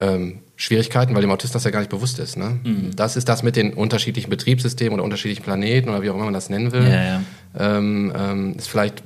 [0.00, 2.36] ähm, Schwierigkeiten, weil dem Autisten das ja gar nicht bewusst ist.
[2.36, 2.60] Ne?
[2.62, 2.94] Mhm.
[2.94, 6.34] Das ist das mit den unterschiedlichen Betriebssystemen oder unterschiedlichen Planeten oder wie auch immer man
[6.34, 6.84] das nennen will.
[6.84, 7.22] Ja, ja.
[7.58, 9.02] Ähm, ähm, ist vielleicht,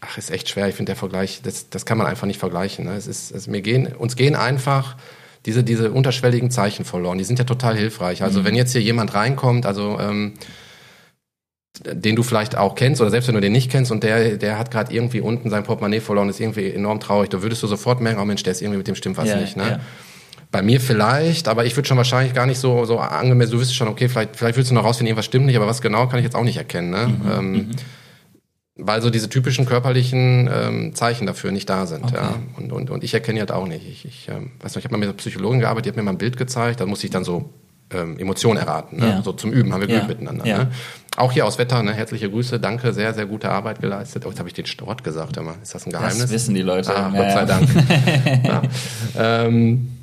[0.00, 0.68] ach, ist echt schwer.
[0.68, 2.86] Ich finde der Vergleich, das, das kann man einfach nicht vergleichen.
[2.86, 2.96] Ne?
[2.96, 4.96] Es ist, es, mir gehen, uns gehen einfach
[5.46, 7.18] diese, diese unterschwelligen Zeichen verloren.
[7.18, 8.24] Die sind ja total hilfreich.
[8.24, 8.46] Also mhm.
[8.46, 10.32] wenn jetzt hier jemand reinkommt, also ähm,
[11.84, 14.58] den du vielleicht auch kennst oder selbst wenn du den nicht kennst und der, der
[14.58, 18.00] hat gerade irgendwie unten sein Portemonnaie verloren, ist irgendwie enorm traurig, da würdest du sofort
[18.00, 19.56] merken, oh Mensch, der ist irgendwie mit dem stimmt was ja, nicht.
[19.56, 19.80] Ne?
[20.54, 23.74] Bei mir vielleicht, aber ich würde schon wahrscheinlich gar nicht so, so angemessen, du wüsstest
[23.74, 26.20] schon, okay, vielleicht, vielleicht willst du noch rausfinden, irgendwas stimmt nicht, aber was genau kann
[26.20, 26.90] ich jetzt auch nicht erkennen.
[26.90, 27.08] Ne?
[27.08, 27.70] Mhm, ähm, mhm.
[28.76, 32.04] Weil so diese typischen körperlichen ähm, Zeichen dafür nicht da sind.
[32.04, 32.14] Okay.
[32.14, 32.36] Ja?
[32.56, 33.84] Und, und, und ich erkenne die halt auch nicht.
[33.84, 36.04] Ich, ich ähm, weiß noch, ich habe mal mit einer Psychologin gearbeitet, die hat mir
[36.04, 37.50] mal ein Bild gezeigt, da muss ich dann so
[37.90, 39.00] ähm, Emotionen erraten.
[39.00, 39.08] Ne?
[39.08, 39.22] Ja.
[39.22, 40.08] So zum Üben haben wir geübt ja.
[40.08, 40.46] miteinander.
[40.46, 40.58] Ja.
[40.58, 40.70] Ne?
[41.16, 41.94] Auch hier aus Wetter, ne?
[41.94, 44.24] herzliche Grüße, danke, sehr, sehr gute Arbeit geleistet.
[44.24, 45.56] Oh, jetzt habe ich den Wort gesagt, immer.
[45.60, 46.18] Ist das ein Geheimnis?
[46.18, 46.94] Das wissen die Leute.
[46.94, 47.68] Ah, Gott sei Dank.
[49.18, 49.93] ähm,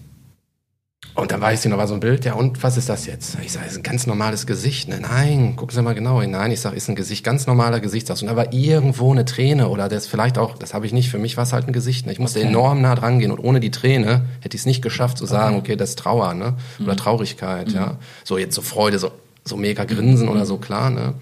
[1.13, 3.37] und dann weiß ich noch, war so ein Bild, ja, und was ist das jetzt?
[3.43, 4.87] Ich sage, ist ein ganz normales Gesicht.
[4.87, 4.99] Ne?
[5.01, 6.31] Nein, gucken Sie mal genau hin.
[6.31, 8.29] Nein, ich sage, ist ein Gesicht, ganz normaler Gesichtsausdruck.
[8.29, 11.35] Da war irgendwo eine Träne oder das vielleicht auch, das habe ich nicht, für mich
[11.35, 12.05] war es halt ein Gesicht.
[12.05, 12.13] Ne?
[12.13, 12.47] Ich musste okay.
[12.47, 15.57] enorm nah dran gehen und ohne die Träne hätte ich es nicht geschafft zu sagen,
[15.57, 16.55] okay, das ist Trauer, ne?
[16.81, 16.97] Oder mhm.
[16.97, 17.75] Traurigkeit, mhm.
[17.75, 17.97] ja.
[18.23, 19.11] So jetzt so Freude, so,
[19.43, 20.31] so mega Grinsen mhm.
[20.31, 21.15] oder so, klar, ne?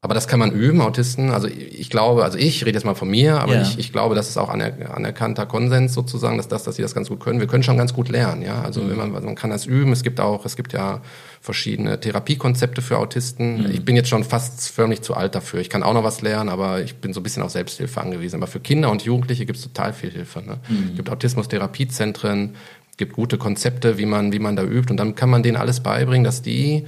[0.00, 1.30] Aber das kann man üben, Autisten.
[1.30, 3.62] Also ich glaube, also ich rede jetzt mal von mir, aber ja.
[3.62, 6.94] ich, ich glaube, das ist auch aner anerkannter Konsens sozusagen, dass das, dass sie das
[6.94, 7.40] ganz gut können.
[7.40, 8.62] Wir können schon ganz gut lernen, ja.
[8.62, 8.90] Also mhm.
[8.90, 9.90] wenn man, also man kann das üben.
[9.90, 11.00] Es gibt auch, es gibt ja
[11.40, 13.64] verschiedene Therapiekonzepte für Autisten.
[13.64, 13.70] Mhm.
[13.72, 15.58] Ich bin jetzt schon fast förmlich zu alt dafür.
[15.58, 18.36] Ich kann auch noch was lernen, aber ich bin so ein bisschen auf Selbsthilfe angewiesen.
[18.36, 20.42] Aber für Kinder und Jugendliche gibt es total viel Hilfe.
[20.42, 20.60] Ne?
[20.68, 20.90] Mhm.
[20.90, 22.54] Es gibt Autismus-Therapiezentren,
[22.98, 24.92] gibt gute Konzepte, wie man, wie man da übt.
[24.92, 26.86] Und dann kann man denen alles beibringen, dass die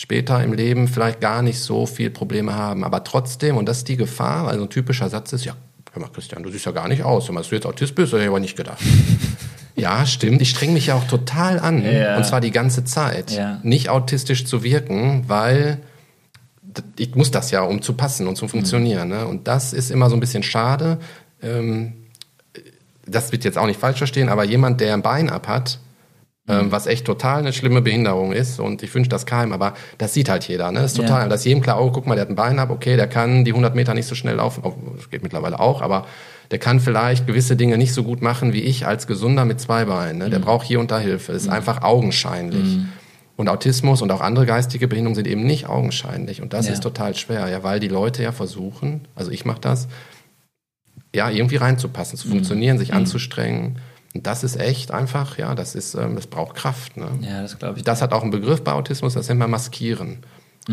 [0.00, 2.84] später im Leben vielleicht gar nicht so viel Probleme haben.
[2.84, 5.54] Aber trotzdem, und das ist die Gefahr, also ein typischer Satz ist, ja,
[5.92, 7.28] hör mal, Christian, du siehst ja gar nicht aus.
[7.28, 8.80] Hör mal, dass du jetzt Autist bist, hätte ich aber nicht gedacht.
[9.76, 10.40] ja, stimmt.
[10.40, 11.84] Ich streng mich ja auch total an.
[11.84, 12.16] Ja.
[12.16, 13.32] Und zwar die ganze Zeit.
[13.32, 13.60] Ja.
[13.62, 15.82] Nicht autistisch zu wirken, weil
[16.96, 19.08] ich muss das ja, um zu passen und zu funktionieren.
[19.08, 19.14] Mhm.
[19.14, 19.26] Ne?
[19.26, 20.96] Und das ist immer so ein bisschen schade.
[21.42, 21.92] Ähm,
[23.04, 25.78] das wird jetzt auch nicht falsch verstehen, aber jemand, der ein Bein ab hat,
[26.50, 26.72] ähm, mhm.
[26.72, 28.60] was echt total eine schlimme Behinderung ist.
[28.60, 30.72] Und ich wünsche das keinem, aber das sieht halt jeder.
[30.72, 30.80] Ne?
[30.80, 31.28] Das ist total, ja.
[31.28, 33.44] das ist jedem klar, oh, guck mal, der hat ein Bein ab, okay, der kann
[33.44, 36.06] die 100 Meter nicht so schnell laufen, oh, das geht mittlerweile auch, aber
[36.50, 39.84] der kann vielleicht gewisse Dinge nicht so gut machen wie ich als Gesunder mit zwei
[39.84, 40.18] Beinen.
[40.18, 40.30] Ne?
[40.30, 40.44] Der mhm.
[40.44, 41.32] braucht hier und da Hilfe.
[41.32, 41.52] Ist mhm.
[41.52, 42.76] einfach augenscheinlich.
[42.76, 42.88] Mhm.
[43.36, 46.42] Und Autismus und auch andere geistige Behinderungen sind eben nicht augenscheinlich.
[46.42, 46.72] Und das ja.
[46.72, 49.88] ist total schwer, ja, weil die Leute ja versuchen, also ich mache das,
[51.14, 53.78] ja, irgendwie reinzupassen, zu funktionieren, sich anzustrengen.
[54.14, 56.96] Und das ist echt einfach, ja, das ist, ähm, das braucht Kraft.
[56.96, 57.08] Ne?
[57.20, 57.84] Ja, das glaube ich.
[57.84, 60.18] Das hat auch einen Begriff bei Autismus, das nennt man Maskieren.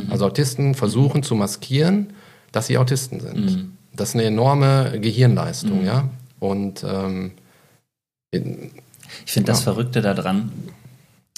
[0.10, 2.14] Also Autisten versuchen zu maskieren,
[2.52, 3.72] dass sie Autisten sind.
[3.96, 6.08] Das ist eine enorme Gehirnleistung, ja.
[6.40, 7.32] Und ähm,
[8.30, 8.72] in,
[9.26, 9.72] Ich finde das Ja.
[9.74, 10.52] Verrückte daran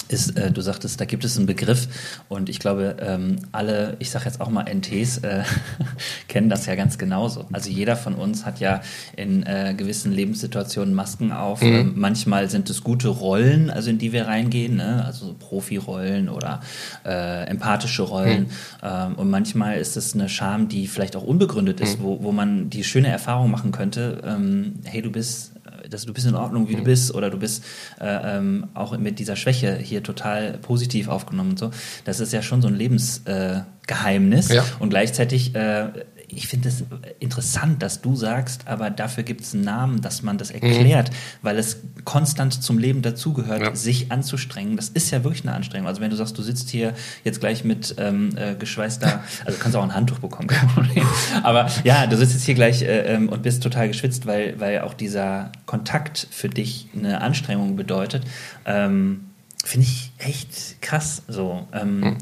[0.08, 1.88] ist, äh, du sagtest, da gibt es einen Begriff
[2.28, 5.42] und ich glaube, ähm, alle, ich sage jetzt auch mal NTs, äh,
[6.28, 7.46] kennen das ja ganz genauso.
[7.52, 8.80] Also jeder von uns hat ja
[9.16, 11.62] in äh, gewissen Lebenssituationen Masken auf.
[11.62, 15.04] Ähm, manchmal sind es gute Rollen, also in die wir reingehen, ne?
[15.04, 16.60] also so Profi-Rollen oder
[17.04, 18.50] äh, empathische Rollen.
[18.82, 22.70] Ähm, und manchmal ist es eine Scham, die vielleicht auch unbegründet ist, wo, wo man
[22.70, 25.52] die schöne Erfahrung machen könnte, ähm, hey, du bist
[25.90, 27.64] dass du bist in Ordnung, wie du bist, oder du bist
[28.00, 31.70] äh, ähm, auch mit dieser Schwäche hier total positiv aufgenommen und so.
[32.04, 34.50] Das ist ja schon so ein Lebensgeheimnis.
[34.50, 34.56] Äh.
[34.56, 34.64] Ja.
[34.78, 35.88] Und gleichzeitig, äh,
[36.36, 36.84] ich finde es
[37.18, 41.10] interessant, dass du sagst, aber dafür gibt es einen Namen, dass man das erklärt,
[41.42, 43.74] weil es konstant zum Leben dazugehört, Ja.
[43.74, 44.76] sich anzustrengen.
[44.76, 45.88] Das ist ja wirklich eine Anstrengung.
[45.88, 49.62] Also wenn du sagst, du sitzt hier jetzt gleich mit ähm, äh, geschweißter, also du
[49.62, 51.06] kannst auch ein Handtuch bekommen, kein Problem.
[51.42, 54.80] Aber ja, du sitzt jetzt hier gleich äh, ähm, und bist total geschwitzt, weil, weil
[54.80, 58.24] auch dieser Kontakt für dich eine Anstrengung bedeutet.
[58.66, 59.26] Ähm,
[59.62, 61.22] Finde ich echt krass.
[61.28, 61.66] So.
[61.72, 62.16] Ähm,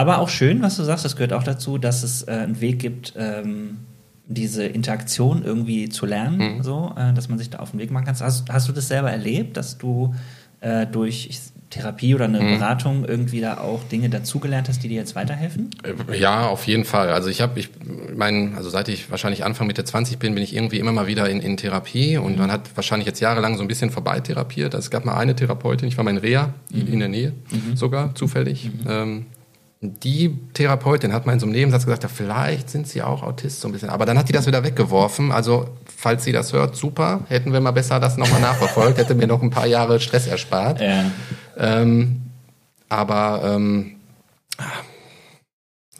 [0.00, 2.78] aber auch schön, was du sagst, das gehört auch dazu, dass es äh, einen Weg
[2.80, 3.78] gibt, ähm,
[4.26, 6.62] diese Interaktion irgendwie zu lernen, Mhm.
[6.62, 8.16] so, äh, dass man sich da auf den Weg machen kann.
[8.20, 10.14] Hast, hast du das selber erlebt, dass du
[10.60, 11.40] äh, durch ich,
[11.70, 12.58] Therapie oder eine Mhm.
[12.58, 15.70] Beratung irgendwie da auch Dinge dazugelernt hast, die dir jetzt weiterhelfen?
[16.12, 17.10] Ja, auf jeden Fall.
[17.10, 17.70] Also ich habe, ich
[18.14, 21.28] mein, also seit ich wahrscheinlich Anfang Mitte 20 bin, bin ich irgendwie immer mal wieder
[21.30, 24.74] in, in Therapie und man hat wahrscheinlich jetzt jahrelang so ein bisschen vorbeitherapiert.
[24.74, 27.32] Also es gab mal eine Therapeutin, ich war mal in Reha, in der Nähe
[27.74, 28.68] sogar, zufällig.
[28.88, 29.26] Ähm,
[29.82, 33.62] die Therapeutin hat mal in so einem Nebensatz gesagt, ja, vielleicht sind sie auch Autist
[33.62, 33.88] so ein bisschen.
[33.88, 35.32] Aber dann hat die das wieder weggeworfen.
[35.32, 37.20] Also, falls sie das hört, super.
[37.28, 40.80] Hätten wir mal besser das nochmal nachverfolgt, hätte mir noch ein paar Jahre Stress erspart.
[40.80, 41.10] Ja.
[41.56, 42.20] Ähm,
[42.90, 43.96] aber ähm,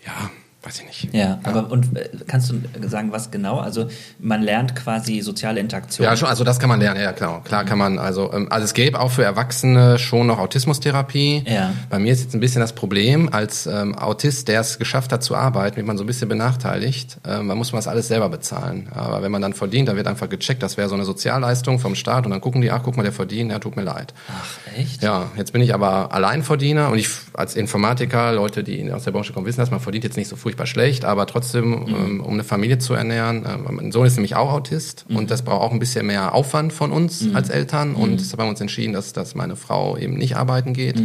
[0.04, 0.30] ja,
[0.62, 1.14] weiß ich nicht.
[1.14, 3.58] Ja, aber und äh, kannst du sagen, was genau?
[3.58, 3.88] Also
[4.18, 6.04] man lernt quasi soziale Interaktion.
[6.04, 7.42] Ja, schon, also das kann man lernen, ja klar.
[7.44, 11.44] Klar kann man, also, ähm, also es gäbe auch für Erwachsene schon noch Autismustherapie.
[11.46, 11.72] Ja.
[11.88, 15.22] Bei mir ist jetzt ein bisschen das Problem, als ähm, Autist, der es geschafft hat
[15.22, 17.18] zu arbeiten, wird man so ein bisschen benachteiligt.
[17.26, 18.88] Ähm, man muss man das alles selber bezahlen.
[18.90, 21.94] Aber wenn man dann verdient, dann wird einfach gecheckt, das wäre so eine Sozialleistung vom
[21.94, 24.12] Staat und dann gucken die, ach guck mal, der verdient, ja, tut mir leid.
[24.28, 25.02] Ach, echt?
[25.02, 29.32] Ja, jetzt bin ich aber Alleinverdiener und ich als Informatiker, Leute, die aus der Branche
[29.32, 32.44] kommen, wissen das, man verdient jetzt nicht so furchtbar schlecht, aber trotzdem, ähm, um eine
[32.44, 33.46] Familie zu ernähren.
[33.48, 36.72] Ähm, mein Sohn ist nämlich auch Autist und das braucht auch ein bisschen mehr Aufwand
[36.72, 40.14] von uns als Eltern und deshalb haben wir uns entschieden, dass, dass meine Frau eben
[40.14, 41.02] nicht arbeiten geht,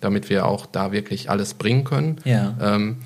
[0.00, 2.16] damit wir auch da wirklich alles bringen können.
[2.24, 2.54] Ja.
[2.60, 2.98] Ähm,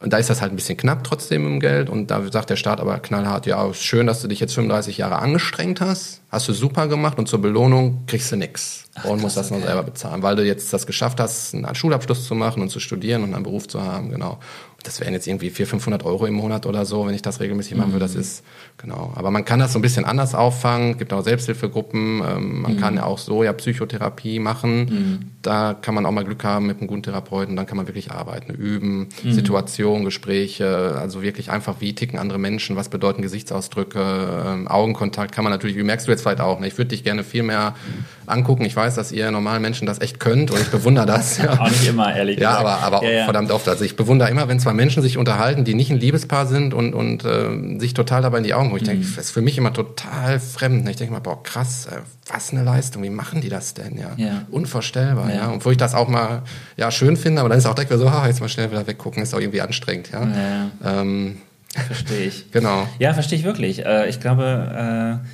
[0.00, 1.90] und da ist das halt ein bisschen knapp trotzdem im Geld.
[1.90, 4.98] Und da sagt der Staat aber knallhart, ja, ist schön, dass du dich jetzt 35
[4.98, 6.20] Jahre angestrengt hast.
[6.30, 8.84] Hast du super gemacht und zur Belohnung kriegst du nix.
[9.02, 12.34] Und musst das noch selber bezahlen, weil du jetzt das geschafft hast, einen Schulabschluss zu
[12.34, 14.38] machen und zu studieren und einen Beruf zu haben, genau.
[14.84, 17.76] Das wären jetzt irgendwie 400, 500 Euro im Monat oder so, wenn ich das regelmäßig
[17.76, 18.04] machen würde.
[18.04, 18.44] Das ist,
[18.76, 19.12] genau.
[19.16, 20.92] Aber man kann das so ein bisschen anders auffangen.
[20.92, 22.22] Es gibt auch Selbsthilfegruppen.
[22.24, 25.32] Ähm, man kann ja auch so ja Psychotherapie machen.
[25.42, 27.56] Da kann man auch mal Glück haben mit einem guten Therapeuten.
[27.56, 30.96] Dann kann man wirklich arbeiten, üben, Situationen, Gespräche.
[30.96, 32.76] Also wirklich einfach, wie ticken andere Menschen?
[32.76, 33.98] Was bedeuten Gesichtsausdrücke?
[34.46, 36.60] Ähm, Augenkontakt kann man natürlich, wie merkst du jetzt vielleicht auch.
[36.60, 36.68] Ne?
[36.68, 37.74] Ich würde dich gerne viel mehr
[38.26, 38.64] angucken.
[38.64, 41.38] Ich weiß, dass ihr normalen Menschen das echt könnt und ich bewundere das.
[41.38, 41.52] Ja.
[41.60, 42.82] Auch nicht immer, ehrlich Ja, gesagt.
[42.84, 43.24] aber, aber ja, ja.
[43.24, 43.68] verdammt oft.
[43.68, 46.92] Also ich bewundere immer, wenn zwei Menschen sich unterhalten, die nicht ein Liebespaar sind und,
[46.92, 48.82] und äh, sich total dabei in die Augen gucken.
[48.82, 49.14] Ich denke, Mhm.
[49.16, 50.86] das ist für mich immer total fremd.
[50.90, 52.00] Ich denke mal, boah, krass, äh,
[52.30, 53.96] was eine Leistung, wie machen die das denn?
[53.96, 54.42] Ja, Ja.
[54.50, 55.30] unvorstellbar.
[55.30, 55.36] Ja.
[55.36, 55.46] Ja.
[55.48, 56.42] Und wo ich das auch mal
[56.76, 58.86] ja schön finde, aber dann ist auch direkt wieder so, ha, jetzt mal schnell wieder
[58.86, 60.10] weggucken, ist auch irgendwie anstrengend.
[60.12, 60.22] Ja,
[60.84, 61.38] Ja, Ähm,
[61.86, 62.50] verstehe ich.
[62.52, 62.86] genau.
[62.98, 63.86] Ja, verstehe ich wirklich.
[63.86, 65.28] Äh, ich glaube, äh,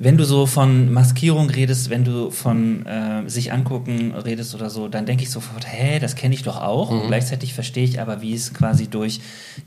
[0.00, 4.88] wenn du so von Maskierung redest, wenn du von äh, sich angucken redest oder so,
[4.88, 6.90] dann denke ich sofort, hä, das kenne ich doch auch.
[6.90, 9.20] Und gleichzeitig verstehe ich aber, wie es quasi durch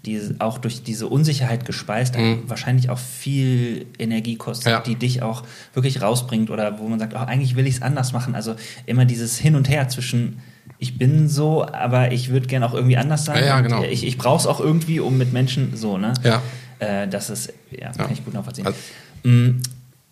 [0.06, 2.16] diese, auch durch diese Unsicherheit gespeist
[2.48, 4.80] wahrscheinlich auch viel Energie kostet, Ja.
[4.82, 5.44] die dich auch
[5.74, 8.36] wirklich rausbringt oder wo man sagt, oh, eigentlich will ich es anders machen.
[8.36, 8.56] Also
[8.86, 10.40] immer dieses Hin und Her zwischen
[10.80, 13.38] ich bin so, aber ich würde gern auch irgendwie anders sein.
[13.40, 13.84] Ja, ja, genau.
[13.84, 16.14] Ich, ich brauche es auch irgendwie, um mit Menschen so, ne?
[16.24, 16.42] Ja.
[16.80, 18.66] Äh, das ist, ja, kann ich gut nachvollziehen.
[18.66, 18.80] Also-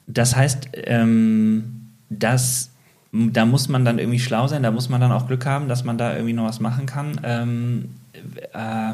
[0.07, 2.72] das heißt, ähm, dass
[3.12, 5.84] da muss man dann irgendwie schlau sein, da muss man dann auch Glück haben, dass
[5.84, 7.20] man da irgendwie noch was machen kann.
[7.24, 7.89] Ähm,
[8.53, 8.93] äh,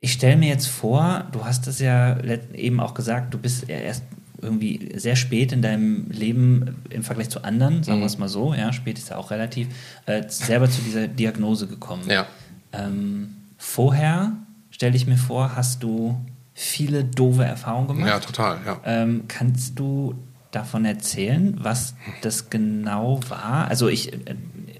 [0.00, 2.18] ich stelle mir jetzt vor, du hast es ja
[2.54, 4.04] eben auch gesagt, du bist ja erst
[4.40, 8.54] irgendwie sehr spät in deinem Leben im Vergleich zu anderen, sagen wir es mal so,
[8.54, 9.68] ja, spät ist ja auch relativ,
[10.06, 12.02] äh, selber zu dieser Diagnose gekommen.
[12.08, 12.26] Ja.
[12.72, 14.32] Ähm, vorher,
[14.70, 16.20] stelle ich mir vor, hast du
[16.54, 18.08] viele doofe Erfahrungen gemacht.
[18.08, 18.80] Ja, total, ja.
[18.84, 20.14] Ähm, kannst du
[20.50, 23.68] davon erzählen, was das genau war?
[23.68, 24.18] Also ich äh,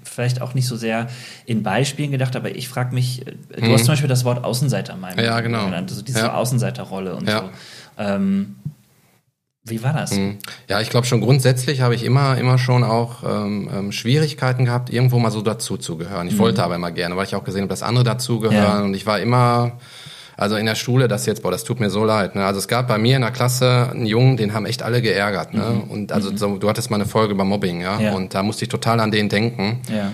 [0.03, 1.07] vielleicht auch nicht so sehr
[1.47, 3.73] in Beispielen gedacht, aber ich frage mich, äh, du Mhm.
[3.73, 5.65] hast zum Beispiel das Wort Außenseiter mal Ja, genau.
[5.65, 6.33] genannt, also diese Ja.
[6.35, 7.39] Außenseiterrolle und Ja.
[7.39, 7.49] so.
[7.97, 8.55] Ähm,
[9.65, 10.11] wie war das?
[10.11, 10.39] Mhm.
[10.67, 14.89] Ja, ich glaube schon grundsätzlich habe ich immer, immer schon auch ähm, ähm, Schwierigkeiten gehabt,
[14.91, 16.27] irgendwo mal so dazu zu gehören.
[16.27, 18.57] Ich wollte aber immer gerne, weil ich auch gesehen habe, dass andere dazugehören.
[18.59, 18.79] Mhm.
[18.79, 18.83] Ja.
[18.83, 19.79] Und ich war immer,
[20.37, 22.35] also in der Schule, das jetzt, boah, das tut mir so leid.
[22.35, 22.45] Ne?
[22.45, 25.53] Also es gab bei mir in der Klasse einen Jungen, den haben echt alle geärgert.
[25.53, 25.83] Ne?
[25.87, 27.95] Und also so, du hattest mal eine Folge über Mobbing, ja?
[27.95, 28.01] Mhm.
[28.01, 28.13] Ja.
[28.13, 29.81] Und da musste ich total an den denken.
[29.89, 30.11] Ja.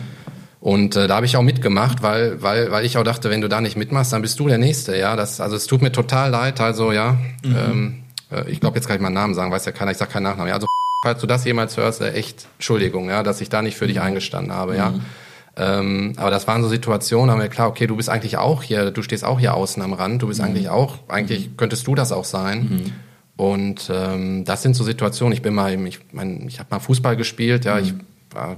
[0.62, 3.48] Und äh, da habe ich auch mitgemacht, weil, weil, weil ich auch dachte, wenn du
[3.48, 4.98] da nicht mitmachst, dann bist du der Nächste.
[4.98, 6.60] Ja, das, also es tut mir total leid.
[6.60, 9.92] Also ja, ähm, äh, ich glaube jetzt kann ich meinen Namen sagen, weiß ja keiner.
[9.92, 10.50] Ich sag keinen Nachnamen.
[10.50, 10.68] Ja, also
[11.02, 14.02] falls du das jemals hörst, äh, echt Entschuldigung, ja, dass ich da nicht für dich
[14.02, 14.76] eingestanden habe.
[14.76, 14.94] Ja.
[15.60, 18.92] Ähm, aber das waren so Situationen, haben wir klar, okay, du bist eigentlich auch hier,
[18.92, 22.12] du stehst auch hier außen am Rand, du bist eigentlich auch, eigentlich könntest du das
[22.14, 22.94] auch sein.
[23.36, 25.34] Und ähm, das sind so Situationen.
[25.34, 27.94] Ich bin mal, im- ich mein, ich habe mal Fußball gespielt, ja, ich
[28.32, 28.58] war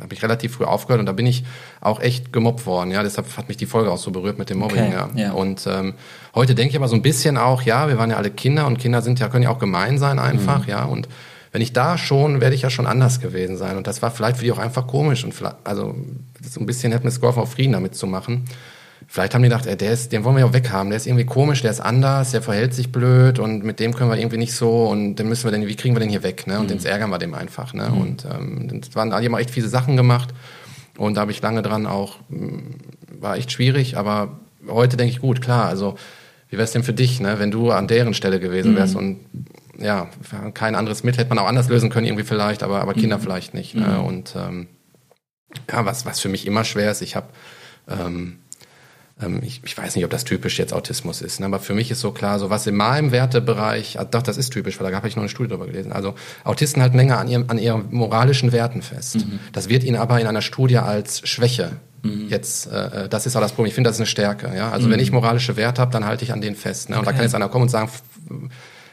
[0.00, 1.44] habe ich relativ früh aufgehört und da bin ich
[1.80, 2.92] auch echt gemobbt worden.
[2.92, 4.84] Ja, deshalb hat mich die Folge auch so berührt mit dem Mobbing.
[4.86, 5.08] Okay, ja.
[5.16, 5.32] ja.
[5.32, 5.94] Und ähm,
[6.36, 8.78] heute denke ich aber so ein bisschen auch, ja, wir waren ja alle Kinder und
[8.78, 10.68] Kinder sind ja können ja auch gemein sein einfach, Mhm.
[10.70, 10.84] ja.
[10.84, 11.08] Und
[11.52, 13.76] wenn ich da schon, werde ich ja schon anders gewesen sein.
[13.76, 15.94] Und das war vielleicht für die auch einfach komisch und vielleicht, also
[16.42, 18.44] so ein bisschen hätte mir es geholfen, auch Frieden damit zu machen.
[19.08, 20.90] Vielleicht haben die gedacht, ey, der ist, den wollen wir ja auch weghaben.
[20.90, 24.08] Der ist irgendwie komisch, der ist anders, der verhält sich blöd und mit dem können
[24.10, 26.46] wir irgendwie nicht so und den müssen wir denn, wie kriegen wir den hier weg,
[26.46, 26.60] ne?
[26.60, 27.90] Und jetzt ärgern wir dem einfach, ne?
[27.90, 30.28] Und ähm, das waren, die haben echt viele Sachen gemacht
[30.96, 32.62] und da habe ich lange dran auch, mh,
[33.18, 34.38] war echt schwierig, aber
[34.68, 35.96] heute denke ich, gut, klar, also
[36.48, 37.40] wie wäre es denn für dich, ne?
[37.40, 39.18] Wenn du an deren Stelle gewesen wärst und
[39.80, 40.08] ja,
[40.54, 43.54] kein anderes Mittel hätte man auch anders lösen können irgendwie vielleicht, aber, aber Kinder vielleicht
[43.54, 44.00] nicht, ne?
[44.00, 44.68] Und ähm,
[45.70, 47.28] ja, was, was für mich immer schwer ist, ich habe
[47.88, 48.38] ähm,
[49.22, 51.46] ähm, ich, ich weiß nicht, ob das typisch jetzt Autismus ist, ne?
[51.46, 54.50] aber für mich ist so klar, so was in meinem Wertebereich, ah, doch, das ist
[54.50, 55.92] typisch, weil da habe ich noch eine Studie drüber gelesen.
[55.92, 56.14] Also
[56.44, 59.18] Autisten halten länger an ihrem, an ihren moralischen Werten fest.
[59.52, 61.72] Das wird ihnen aber in einer Studie als Schwäche
[62.28, 63.68] jetzt, äh, das ist auch das Problem.
[63.68, 64.52] Ich finde, das ist eine Stärke.
[64.56, 64.70] Ja?
[64.70, 66.88] Also wenn ich moralische Werte habe, dann halte ich an denen fest.
[66.88, 66.98] Ne?
[66.98, 67.90] Und da kann jetzt einer kommen und sagen,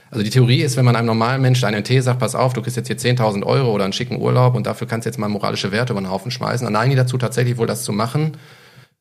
[0.10, 2.62] also die Theorie ist, wenn man einem normalen Menschen einen Tee sagt, pass auf, du
[2.62, 5.28] kriegst jetzt hier 10.000 Euro oder einen schicken Urlaub und dafür kannst du jetzt mal
[5.28, 8.38] moralische Werte über den Haufen schmeißen, dann neigen die dazu tatsächlich wohl das zu machen.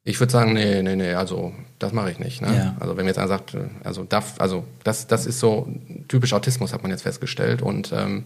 [0.05, 2.41] Ich würde sagen, nee, nee, nee, also das mache ich nicht.
[2.41, 2.57] Ne?
[2.57, 2.77] Ja.
[2.79, 5.69] Also wenn mir jetzt einer sagt, also, darf, also das, das ist so
[6.09, 7.61] typisch Autismus, hat man jetzt festgestellt.
[7.61, 8.25] Und ähm,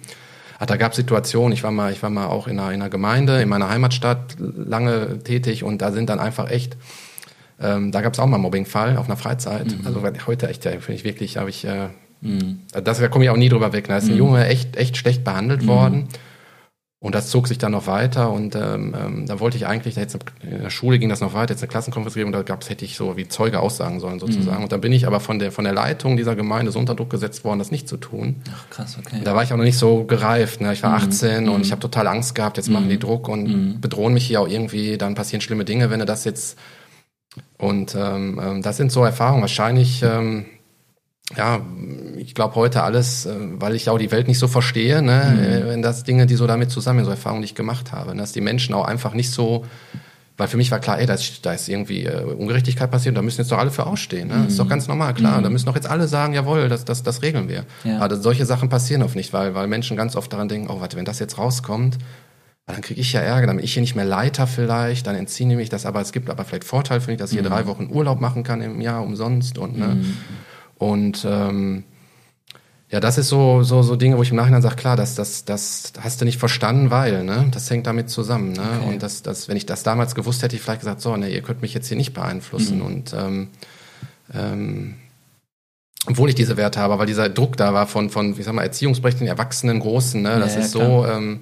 [0.58, 2.82] ach, da gab es Situationen, ich war mal, ich war mal auch in einer, in
[2.82, 6.76] einer Gemeinde in meiner Heimatstadt lange tätig und da sind dann einfach echt,
[7.58, 9.74] ähm, da gab es auch mal einen Mobbingfall auf einer Freizeit.
[9.84, 11.88] Also weil heute echt, ja, finde ich wirklich, habe ich, äh,
[12.72, 13.88] das, da komme ich auch nie drüber weg.
[13.88, 16.08] Da ist ein Junge echt, echt schlecht behandelt worden.
[17.02, 20.18] Und das zog sich dann noch weiter und ähm, ähm, da wollte ich eigentlich, jetzt
[20.42, 22.94] in der Schule ging das noch weiter, jetzt eine Klassenkonferenz geben, da gab's, hätte ich
[22.94, 24.62] so wie Zeuge aussagen sollen sozusagen.
[24.62, 27.08] Und dann bin ich aber von der, von der Leitung dieser Gemeinde so unter Druck
[27.08, 28.36] gesetzt worden, das nicht zu tun.
[28.54, 29.22] Ach, krass, okay.
[29.24, 30.60] Da war ich auch noch nicht so gereift.
[30.60, 30.74] Ne?
[30.74, 34.12] Ich war 18 und ich habe total Angst gehabt, jetzt machen die Druck und bedrohen
[34.12, 36.58] mich hier auch irgendwie, dann passieren schlimme Dinge, wenn du das jetzt.
[37.56, 39.40] Und ähm, ähm, das sind so Erfahrungen.
[39.40, 40.44] Wahrscheinlich, ähm,
[41.36, 41.60] ja,
[42.16, 45.62] ich glaube heute alles, äh, weil ich auch die Welt nicht so verstehe, ne?
[45.64, 48.32] äh, wenn das Dinge, die so damit zusammen, so Erfahrungen, die ich gemacht habe, dass
[48.32, 49.64] die Menschen auch einfach nicht so,
[50.36, 53.22] weil für mich war klar, ey, da ist, da ist irgendwie äh, Ungerechtigkeit passiert, da
[53.22, 54.28] müssen jetzt doch alle für ausstehen.
[54.28, 54.34] Ne?
[54.44, 55.42] Das ist doch ganz normal, klar.
[55.42, 57.66] Da müssen doch jetzt alle sagen, jawohl, das, das, das regeln wir.
[57.84, 57.98] Ja.
[57.98, 60.96] Aber solche Sachen passieren oft nicht, weil, weil Menschen ganz oft daran denken, oh, warte,
[60.96, 61.98] wenn das jetzt rauskommt,
[62.66, 65.48] dann kriege ich ja Ärger, dann bin ich hier nicht mehr Leiter vielleicht, dann entziehen
[65.48, 67.66] die mich das, aber es gibt aber vielleicht Vorteil für mich, dass ich hier drei
[67.66, 69.96] Wochen Urlaub machen kann im Jahr umsonst und ne?
[70.80, 71.84] Und ähm,
[72.88, 75.44] ja, das ist so, so, so Dinge, wo ich im Nachhinein sage, klar, das, das,
[75.44, 78.62] das hast du nicht verstanden, weil, ne, das hängt damit zusammen, ne?
[78.80, 78.88] Okay.
[78.88, 81.42] Und das, das, wenn ich das damals gewusst hätte, ich vielleicht gesagt, so, ne, ihr
[81.42, 82.80] könnt mich jetzt hier nicht beeinflussen.
[82.80, 83.48] Und ähm,
[84.32, 84.94] ähm,
[86.06, 88.62] obwohl ich diese Werte habe, weil dieser Druck da war von, von wie sag mal,
[88.62, 90.40] erziehungsberechtigten Erwachsenen, Großen, ne?
[90.40, 91.40] Das Ja, ja, ist so, ähm,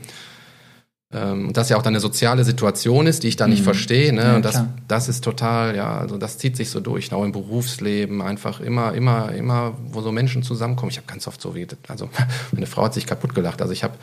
[1.10, 4.22] und das ja auch dann eine soziale Situation ist, die ich dann nicht verstehe, ne?
[4.22, 4.68] Ja, und das, klar.
[4.88, 8.92] das ist total, ja, also das zieht sich so durch, auch im Berufsleben, einfach immer,
[8.92, 10.90] immer, immer, wo so Menschen zusammenkommen.
[10.90, 12.10] Ich habe ganz oft so wie, also
[12.52, 13.62] meine Frau hat sich kaputt gelacht.
[13.62, 13.94] Also ich habe,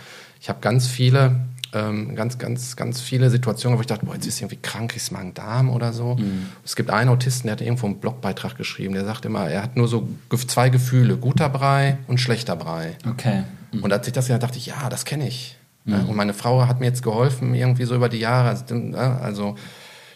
[0.42, 1.42] ich habe ganz viele,
[1.74, 5.12] ähm, ganz, ganz, ganz viele Situationen, wo ich dachte, boah, jetzt ist irgendwie krank, ist
[5.12, 6.18] Magen-Darm oder so.
[6.64, 9.76] Es gibt einen Autisten, der hat irgendwo einen Blogbeitrag geschrieben, der sagt immer, er hat
[9.78, 10.08] nur so
[10.48, 12.98] zwei Gefühle, guter Brei und schlechter Brei.
[13.08, 13.44] Okay.
[13.80, 15.58] Und als ich das ja dachte ich, ja, das kenne ich.
[15.86, 18.50] Ja, Und meine Frau hat mir jetzt geholfen, irgendwie so über die Jahre.
[18.50, 19.56] Also, ja, Also,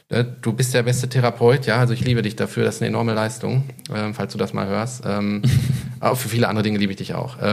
[0.10, 2.90] äh, du bist der beste Therapeut, ja, also ich liebe dich dafür, das ist eine
[2.90, 3.64] enorme Leistung,
[3.94, 5.04] ähm, falls du das mal hörst.
[5.06, 5.44] Ähm,
[6.00, 7.38] aber für viele andere Dinge liebe ich dich auch.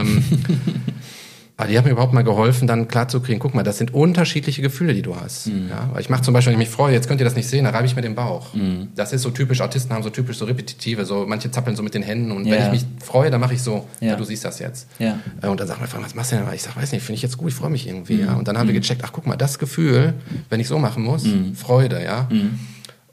[1.59, 4.93] Aber die hat mir überhaupt mal geholfen, dann klarzukriegen, guck mal, das sind unterschiedliche Gefühle,
[4.93, 5.47] die du hast.
[5.47, 5.69] Mhm.
[5.69, 7.49] Ja, weil ich mache zum Beispiel, wenn ich mich freue, jetzt könnt ihr das nicht
[7.49, 8.53] sehen, da reibe ich mir den Bauch.
[8.53, 8.89] Mhm.
[8.95, 11.95] Das ist so typisch, Autisten haben so typisch so repetitive, so manche zappeln so mit
[11.95, 12.53] den Händen und ja.
[12.53, 14.09] wenn ich mich freue, dann mache ich so, ja.
[14.09, 14.15] ja.
[14.15, 14.87] du siehst das jetzt.
[14.99, 15.19] Ja.
[15.41, 16.45] Äh, und dann sagt Freund, was machst du denn?
[16.53, 18.17] Ich sage, weiß nicht, finde ich jetzt gut, ich freue mich irgendwie.
[18.17, 18.25] Mhm.
[18.25, 18.33] Ja.
[18.35, 18.81] Und dann haben wir mhm.
[18.81, 20.13] gecheckt, ach guck mal, das Gefühl,
[20.51, 21.55] wenn ich so machen muss, mhm.
[21.55, 22.27] Freude, ja.
[22.29, 22.59] Mhm.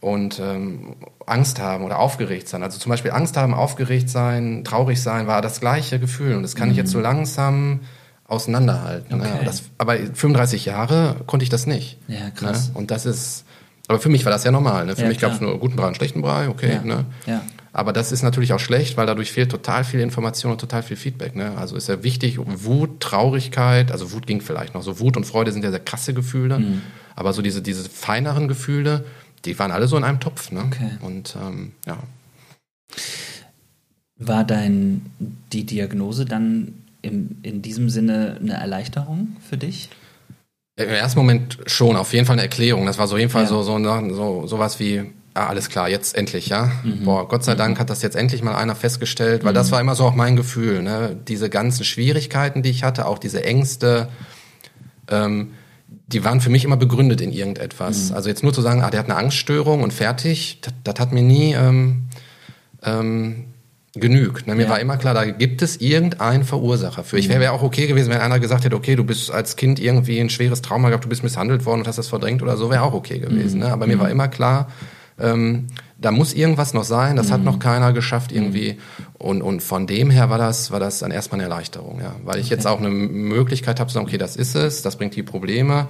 [0.00, 2.62] Und ähm, Angst haben oder aufgeregt sein.
[2.62, 6.34] Also zum Beispiel Angst haben, aufgeregt sein, traurig sein, war das gleiche Gefühl.
[6.34, 7.80] Und das kann ich jetzt so langsam
[8.26, 9.18] auseinanderhalten.
[9.18, 9.24] Ne?
[9.24, 9.38] Okay.
[9.38, 9.44] Ne?
[9.44, 11.98] Das, aber 35 Jahre konnte ich das nicht.
[12.08, 12.68] Ja, krass.
[12.68, 12.78] Ne?
[12.78, 13.44] Und das ist,
[13.88, 14.86] aber für mich war das ja normal.
[14.86, 14.96] Ne?
[14.96, 16.74] Für ja, mich gab es nur guten Brei und schlechten Brei, okay.
[16.74, 16.82] Ja.
[16.82, 17.04] Ne?
[17.26, 17.42] Ja.
[17.72, 20.96] Aber das ist natürlich auch schlecht, weil dadurch fehlt total viel Information und total viel
[20.96, 21.34] Feedback.
[21.34, 21.58] Ne?
[21.58, 24.82] Also ist ja wichtig, Wut, Traurigkeit, also Wut ging vielleicht noch.
[24.82, 26.60] So Wut und Freude sind ja sehr krasse Gefühle.
[26.60, 26.82] Mhm.
[27.16, 29.04] Aber so diese, diese feineren Gefühle,
[29.44, 30.52] die waren alle so in einem Topf.
[30.52, 30.62] Ne?
[30.66, 30.90] Okay.
[31.00, 31.98] Und ähm, ja.
[34.18, 35.06] War dein
[35.52, 39.88] die Diagnose dann im, in diesem Sinne eine Erleichterung für dich?
[40.76, 42.86] Im ersten Moment schon, auf jeden Fall eine Erklärung.
[42.86, 43.48] Das war so jeden Fall ja.
[43.48, 45.02] so, so, so, so was wie,
[45.34, 46.72] ah, alles klar, jetzt endlich, ja.
[46.82, 47.04] Mhm.
[47.04, 47.80] Boah, Gott sei Dank mhm.
[47.80, 49.56] hat das jetzt endlich mal einer festgestellt, weil mhm.
[49.56, 51.16] das war immer so auch mein Gefühl, ne?
[51.28, 54.08] Diese ganzen Schwierigkeiten, die ich hatte, auch diese Ängste,
[55.08, 55.52] ähm,
[56.06, 58.10] die waren für mich immer begründet in irgendetwas.
[58.10, 58.16] Mhm.
[58.16, 61.12] Also jetzt nur zu sagen, ah, der hat eine Angststörung und fertig, das, das hat
[61.12, 62.04] mir nie ähm,
[62.82, 63.44] ähm,
[63.94, 64.46] genügt.
[64.46, 64.54] Ne?
[64.54, 64.68] Mir ja.
[64.70, 67.18] war immer klar, da gibt es irgendeinen Verursacher für.
[67.18, 69.78] Ich wäre wär auch okay gewesen, wenn einer gesagt hätte, okay, du bist als Kind
[69.78, 72.70] irgendwie ein schweres Trauma gehabt, du bist misshandelt worden und hast das verdrängt oder so,
[72.70, 73.60] wäre auch okay gewesen.
[73.60, 73.66] Mhm.
[73.66, 73.72] Ne?
[73.72, 74.12] Aber mir war mhm.
[74.12, 74.68] immer klar,
[75.18, 77.32] ähm, da muss irgendwas noch sein, das mhm.
[77.32, 78.78] hat noch keiner geschafft irgendwie.
[79.14, 82.16] Und, und von dem her war das, war das dann erstmal eine Erleichterung, ja.
[82.24, 82.54] Weil ich okay.
[82.54, 85.86] jetzt auch eine Möglichkeit habe zu sagen, okay, das ist es, das bringt die Probleme.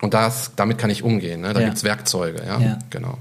[0.00, 1.42] Und das, damit kann ich umgehen.
[1.42, 1.52] Ne?
[1.52, 1.66] Da ja.
[1.66, 2.58] gibt's Werkzeuge, ja.
[2.58, 2.78] ja.
[2.88, 3.18] Genau.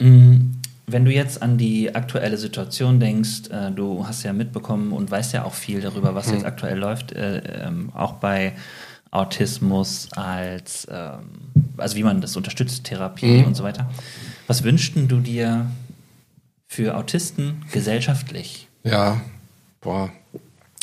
[0.00, 0.49] Mhm.
[0.92, 5.32] Wenn du jetzt an die aktuelle Situation denkst, äh, du hast ja mitbekommen und weißt
[5.32, 6.34] ja auch viel darüber, was mhm.
[6.34, 8.54] jetzt aktuell läuft, äh, ähm, auch bei
[9.10, 11.20] Autismus als, ähm,
[11.76, 13.46] also wie man das unterstützt, Therapie mhm.
[13.46, 13.90] und so weiter.
[14.46, 15.70] Was wünschten du dir
[16.66, 18.68] für Autisten gesellschaftlich?
[18.84, 19.20] Ja,
[19.80, 20.10] boah.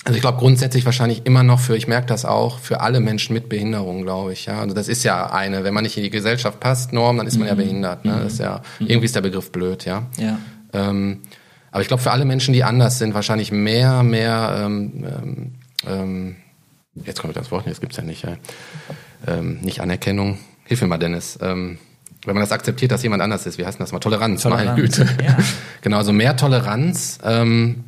[0.07, 3.33] Also ich glaube grundsätzlich wahrscheinlich immer noch für, ich merke das auch, für alle Menschen
[3.33, 4.45] mit Behinderung, glaube ich.
[4.45, 7.27] Ja, also das ist ja eine, wenn man nicht in die Gesellschaft passt, Norm, dann
[7.27, 7.49] ist man mhm.
[7.49, 8.05] ja behindert.
[8.05, 8.21] Ne?
[8.23, 8.87] Das ist ja mhm.
[8.87, 10.07] irgendwie ist der Begriff blöd, ja.
[10.17, 10.39] Ja.
[10.71, 11.23] Ähm,
[11.71, 14.61] aber ich glaube für alle Menschen, die anders sind, wahrscheinlich mehr, mehr.
[14.63, 15.55] Ähm, ähm,
[15.85, 16.35] ähm
[17.03, 18.23] jetzt kommt das Wort, jetzt gibt's ja nicht.
[18.23, 18.37] Ja.
[19.27, 20.37] Ähm, nicht Anerkennung.
[20.63, 21.37] Hilf mir mal, Dennis.
[21.41, 21.79] Ähm,
[22.25, 23.99] wenn man das akzeptiert, dass jemand anders ist, wie heißt das mal?
[23.99, 24.67] Toleranz, Toleranz.
[24.67, 25.05] meine Güte.
[25.21, 25.37] Ja.
[25.81, 27.19] genau, also mehr Toleranz.
[27.25, 27.83] Ähm,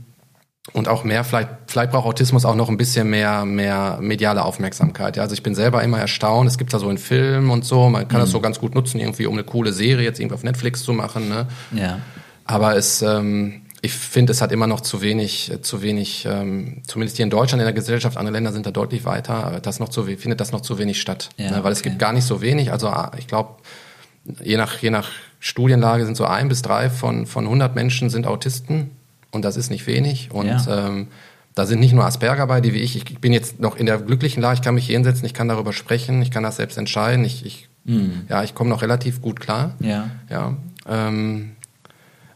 [0.73, 5.17] und auch mehr, vielleicht, vielleicht braucht Autismus auch noch ein bisschen mehr, mehr mediale Aufmerksamkeit.
[5.17, 6.49] Ja, also ich bin selber immer erstaunt.
[6.49, 8.23] Es gibt da so in Filmen und so, man kann mhm.
[8.23, 10.93] das so ganz gut nutzen, irgendwie um eine coole Serie jetzt irgendwie auf Netflix zu
[10.93, 11.29] machen.
[11.29, 11.47] Ne?
[11.71, 11.99] Ja.
[12.45, 17.17] Aber es, ähm, ich finde, es hat immer noch zu wenig, zu wenig, ähm, zumindest
[17.17, 20.03] hier in Deutschland in der Gesellschaft, andere Länder sind da deutlich weiter, das noch zu,
[20.03, 21.29] findet das noch zu wenig statt.
[21.37, 21.51] Ja, ne?
[21.51, 21.71] Weil okay.
[21.71, 22.71] es gibt gar nicht so wenig.
[22.71, 23.55] Also ah, ich glaube,
[24.43, 25.09] je nach, je nach
[25.39, 28.91] Studienlage sind so ein bis drei von, von 100 Menschen sind Autisten
[29.31, 30.29] und das ist nicht wenig.
[30.31, 30.87] Und ja.
[30.87, 31.07] ähm,
[31.55, 33.97] da sind nicht nur Asperger bei, die wie ich, ich bin jetzt noch in der
[33.97, 36.77] glücklichen Lage, ich kann mich hier hinsetzen, ich kann darüber sprechen, ich kann das selbst
[36.77, 38.23] entscheiden, ich, ich mhm.
[38.29, 39.75] ja, ich komme noch relativ gut klar.
[39.79, 40.09] Ja.
[40.29, 40.55] ja
[40.87, 41.51] ähm,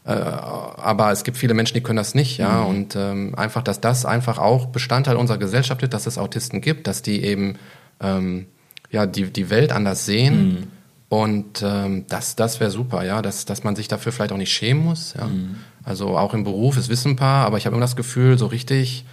[0.04, 2.62] äh, aber es gibt viele Menschen, die können das nicht, ja.
[2.62, 2.66] Mhm.
[2.66, 6.86] Und ähm, einfach, dass das einfach auch Bestandteil unserer Gesellschaft ist, dass es Autisten gibt,
[6.86, 7.56] dass die eben
[8.00, 8.46] ähm,
[8.90, 10.48] ja die, die Welt anders sehen.
[10.48, 10.66] Mhm.
[11.08, 14.52] Und ähm, das, das wäre super, ja, dass, dass man sich dafür vielleicht auch nicht
[14.52, 15.14] schämen muss.
[15.16, 15.26] Ja.
[15.26, 15.56] Mhm.
[15.84, 18.46] Also auch im Beruf, es wissen ein paar, aber ich habe immer das Gefühl, so
[18.46, 19.04] richtig,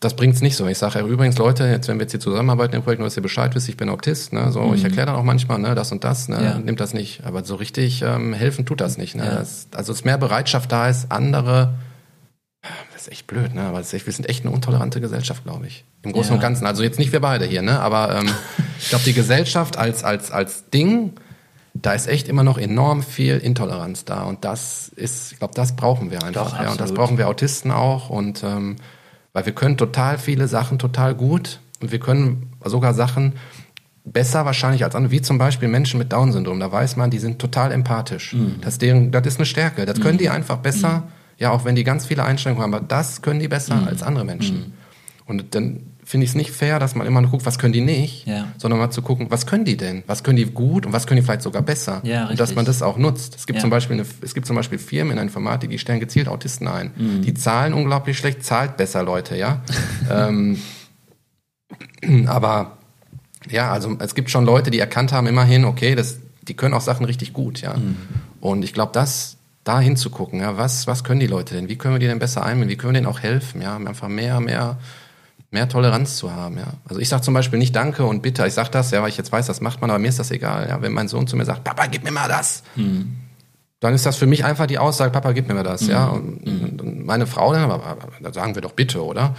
[0.00, 0.66] das bringt's nicht so.
[0.66, 3.16] Ich sage ja übrigens, Leute, jetzt wenn wir jetzt hier zusammenarbeiten im Projekt, nur dass
[3.16, 4.50] ihr Bescheid wisst, ich bin Autist, ne?
[4.52, 4.74] So, mhm.
[4.74, 6.58] ich erkläre dann auch manchmal, ne, das und das, ne, ja.
[6.58, 7.24] nimmt das nicht.
[7.24, 9.14] Aber so richtig ähm, helfen tut das nicht.
[9.14, 9.24] Ne?
[9.24, 9.34] Ja.
[9.36, 11.74] Das, also es ist mehr Bereitschaft da ist, andere
[12.92, 13.62] das ist echt blöd, ne?
[13.62, 15.84] Aber echt, wir sind echt eine untolerante Gesellschaft, glaube ich.
[16.02, 16.34] Im Großen ja.
[16.34, 16.66] und Ganzen.
[16.66, 17.80] Also jetzt nicht wir beide hier, ne?
[17.80, 18.28] Aber ähm,
[18.80, 21.12] ich glaube, die Gesellschaft als, als, als Ding
[21.82, 24.22] da ist echt immer noch enorm viel Intoleranz da.
[24.22, 26.52] Und das ist, ich glaube, das brauchen wir einfach.
[26.52, 26.70] Doch, ja.
[26.70, 28.10] Und das brauchen wir Autisten auch.
[28.10, 28.76] Und ähm,
[29.32, 33.34] weil wir können total viele Sachen total gut und wir können sogar Sachen
[34.04, 36.60] besser wahrscheinlich als andere, wie zum Beispiel Menschen mit Down-Syndrom.
[36.60, 38.32] Da weiß man, die sind total empathisch.
[38.32, 38.60] Mhm.
[38.60, 39.84] Das, deren, das ist eine Stärke.
[39.84, 40.18] Das können mhm.
[40.20, 41.02] die einfach besser, mhm.
[41.38, 43.88] ja, auch wenn die ganz viele Einschränkungen haben, aber das können die besser mhm.
[43.88, 44.56] als andere Menschen.
[44.58, 44.72] Mhm.
[45.26, 47.80] Und dann finde ich es nicht fair, dass man immer nur guckt, was können die
[47.80, 48.46] nicht, ja.
[48.58, 50.04] sondern mal zu gucken, was können die denn?
[50.06, 52.00] Was können die gut und was können die vielleicht sogar besser?
[52.04, 53.34] Ja, und dass man das auch nutzt.
[53.34, 53.60] Es gibt, ja.
[53.60, 56.68] zum Beispiel eine, es gibt zum Beispiel Firmen in der Informatik, die stellen gezielt Autisten
[56.68, 56.92] ein.
[56.96, 57.22] Mhm.
[57.22, 59.62] Die zahlen unglaublich schlecht, zahlt besser Leute, ja.
[60.10, 60.62] ähm,
[62.26, 62.78] aber
[63.50, 66.82] ja, also es gibt schon Leute, die erkannt haben immerhin, okay, das, die können auch
[66.82, 67.76] Sachen richtig gut, ja.
[67.76, 67.96] Mhm.
[68.40, 71.68] Und ich glaube, das da hinzugucken, ja, was, was können die Leute denn?
[71.68, 72.70] Wie können wir die denn besser einbinden?
[72.70, 73.60] Wie können wir denen auch helfen?
[73.60, 74.78] Ja, einfach mehr, mehr
[75.50, 76.66] mehr Toleranz zu haben, ja.
[76.88, 78.46] Also ich sage zum Beispiel nicht Danke und Bitte.
[78.46, 80.30] Ich sage das, ja, weil ich jetzt weiß, das macht man, aber mir ist das
[80.30, 80.68] egal.
[80.68, 83.16] Ja, wenn mein Sohn zu mir sagt, Papa, gib mir mal das, mhm.
[83.80, 85.90] dann ist das für mich einfach die Aussage, Papa, gib mir mal das, mhm.
[85.90, 86.06] ja.
[86.08, 86.80] Und, mhm.
[86.80, 87.70] und, meine Frau, dann,
[88.20, 89.34] da sagen wir doch Bitte, oder?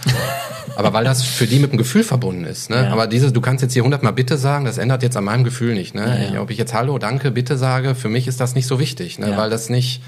[0.76, 2.84] aber weil das für die mit dem Gefühl verbunden ist, ne.
[2.84, 2.92] Ja.
[2.92, 5.74] Aber diese, du kannst jetzt hier hundertmal Bitte sagen, das ändert jetzt an meinem Gefühl
[5.74, 6.30] nicht, ne.
[6.32, 9.18] Ja, Ob ich jetzt Hallo, Danke, Bitte sage, für mich ist das nicht so wichtig,
[9.18, 10.02] ne, weil das nicht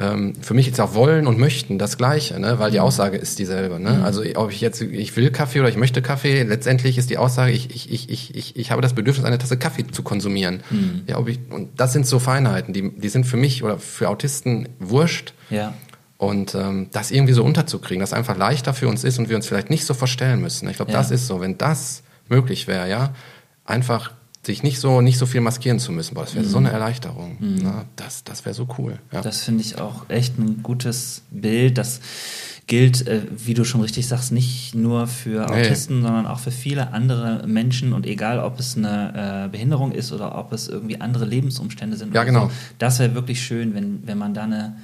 [0.00, 2.58] ähm, für mich ist auch wollen und möchten das Gleiche, ne?
[2.60, 2.84] weil die mhm.
[2.84, 3.80] Aussage ist dieselbe.
[3.80, 3.94] Ne?
[3.94, 4.04] Mhm.
[4.04, 7.50] Also ob ich jetzt, ich will Kaffee oder ich möchte Kaffee, letztendlich ist die Aussage,
[7.50, 10.62] ich, ich, ich, ich, ich, ich habe das Bedürfnis, eine Tasse Kaffee zu konsumieren.
[10.70, 11.02] Mhm.
[11.08, 14.08] Ja, ob ich, und das sind so Feinheiten, die, die sind für mich oder für
[14.08, 15.34] Autisten wurscht.
[15.50, 15.74] Ja.
[16.16, 19.46] Und ähm, das irgendwie so unterzukriegen, dass einfach leichter für uns ist und wir uns
[19.46, 20.68] vielleicht nicht so verstellen müssen.
[20.68, 20.98] Ich glaube, ja.
[20.98, 21.40] das ist so.
[21.40, 23.14] Wenn das möglich wäre, ja,
[23.64, 24.12] einfach
[24.48, 26.14] sich nicht so, nicht so viel maskieren zu müssen.
[26.14, 26.50] Boah, das wäre mhm.
[26.50, 27.36] so eine Erleichterung.
[27.38, 27.58] Mhm.
[27.62, 28.98] Na, das das wäre so cool.
[29.12, 29.20] Ja.
[29.20, 31.78] Das finde ich auch echt ein gutes Bild.
[31.78, 32.00] Das
[32.66, 36.06] gilt, äh, wie du schon richtig sagst, nicht nur für Autisten, nee.
[36.06, 40.38] sondern auch für viele andere Menschen und egal, ob es eine äh, Behinderung ist oder
[40.38, 42.14] ob es irgendwie andere Lebensumstände sind.
[42.14, 42.46] Ja, genau.
[42.46, 44.76] So, das wäre wirklich schön, wenn, wenn man da eine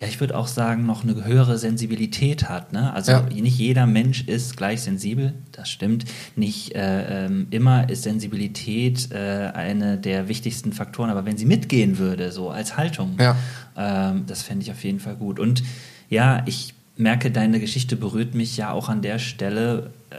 [0.00, 2.72] ja, ich würde auch sagen, noch eine höhere Sensibilität hat.
[2.72, 2.92] Ne?
[2.92, 3.22] Also ja.
[3.30, 6.04] nicht jeder Mensch ist gleich sensibel, das stimmt.
[6.34, 11.98] Nicht äh, ähm, immer ist Sensibilität äh, eine der wichtigsten Faktoren, aber wenn sie mitgehen
[11.98, 13.36] würde, so als Haltung, ja.
[13.76, 15.38] ähm, das fände ich auf jeden Fall gut.
[15.38, 15.62] Und
[16.10, 20.16] ja, ich merke, deine Geschichte berührt mich ja auch an der Stelle, äh,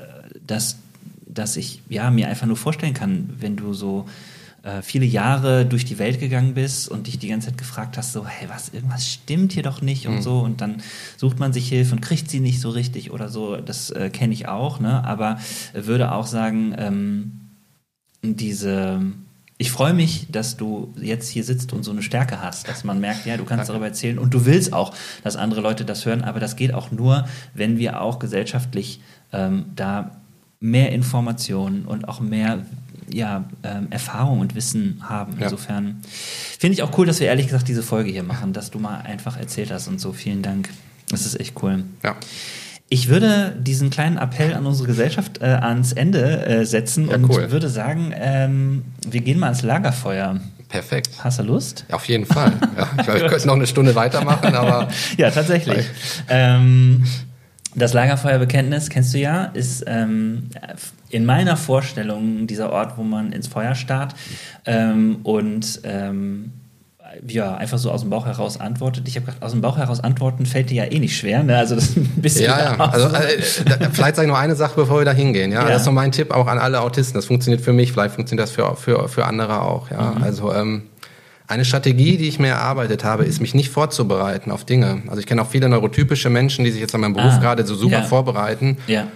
[0.47, 0.77] dass,
[1.27, 4.05] dass ich ja, mir einfach nur vorstellen kann, wenn du so
[4.65, 8.13] äh, viele Jahre durch die Welt gegangen bist und dich die ganze Zeit gefragt hast,
[8.13, 10.21] so, hey, was, irgendwas stimmt hier doch nicht und mhm.
[10.21, 10.39] so.
[10.39, 10.81] Und dann
[11.17, 13.57] sucht man sich Hilfe und kriegt sie nicht so richtig oder so.
[13.57, 15.03] Das äh, kenne ich auch, ne?
[15.03, 15.37] Aber
[15.73, 17.31] würde auch sagen, ähm,
[18.23, 19.01] diese
[19.57, 22.99] ich freue mich, dass du jetzt hier sitzt und so eine Stärke hast, dass man
[22.99, 24.93] merkt, ja, du kannst darüber erzählen und du willst auch,
[25.23, 28.99] dass andere Leute das hören, aber das geht auch nur, wenn wir auch gesellschaftlich
[29.31, 30.11] ähm, da
[30.59, 32.65] mehr Informationen und auch mehr
[33.11, 35.37] ja, ähm, Erfahrung und Wissen haben.
[35.39, 36.09] Insofern ja.
[36.59, 38.97] finde ich auch cool, dass wir ehrlich gesagt diese Folge hier machen, dass du mal
[39.01, 40.13] einfach erzählt hast und so.
[40.13, 40.69] Vielen Dank.
[41.09, 41.83] Das ist echt cool.
[42.03, 42.15] Ja.
[42.87, 47.29] Ich würde diesen kleinen Appell an unsere Gesellschaft äh, ans Ende äh, setzen ja, und
[47.29, 47.51] cool.
[47.51, 50.39] würde sagen, ähm, wir gehen mal ans Lagerfeuer.
[50.69, 51.09] Perfekt.
[51.19, 51.85] Hast du Lust?
[51.91, 52.53] Auf jeden Fall.
[52.77, 54.89] Ja, ich, glaube, ich könnte noch eine Stunde weitermachen, aber.
[55.17, 55.85] ja, tatsächlich.
[56.27, 57.05] Ähm,
[57.75, 60.49] das Lagerfeuerbekenntnis, kennst du ja, ist ähm,
[61.09, 64.15] in meiner Vorstellung dieser Ort, wo man ins Feuer starrt
[64.65, 66.51] ähm, und ähm,
[67.27, 69.07] ja, einfach so aus dem Bauch heraus antwortet.
[69.07, 71.43] Ich habe gedacht, aus dem Bauch heraus antworten fällt dir ja eh nicht schwer.
[71.43, 71.57] Ne?
[71.57, 72.45] Also das ist ein bisschen.
[72.45, 72.77] Ja, ja.
[72.77, 73.41] Also, äh,
[73.91, 75.51] vielleicht sage ich nur eine Sache, bevor wir da hingehen.
[75.51, 75.63] Ja?
[75.63, 75.69] ja?
[75.69, 77.15] das ist noch mein Tipp auch an alle Autisten.
[77.15, 79.89] Das funktioniert für mich, vielleicht funktioniert das für, für, für andere auch.
[79.91, 80.23] Ja, mhm.
[80.23, 80.83] also ähm,
[81.47, 85.03] eine Strategie, die ich mir erarbeitet habe, ist, mich nicht vorzubereiten auf Dinge.
[85.07, 87.65] Also ich kenne auch viele neurotypische Menschen, die sich jetzt an meinem Beruf ah, gerade
[87.65, 88.03] so super ja.
[88.03, 88.77] vorbereiten.
[88.87, 89.07] Ja.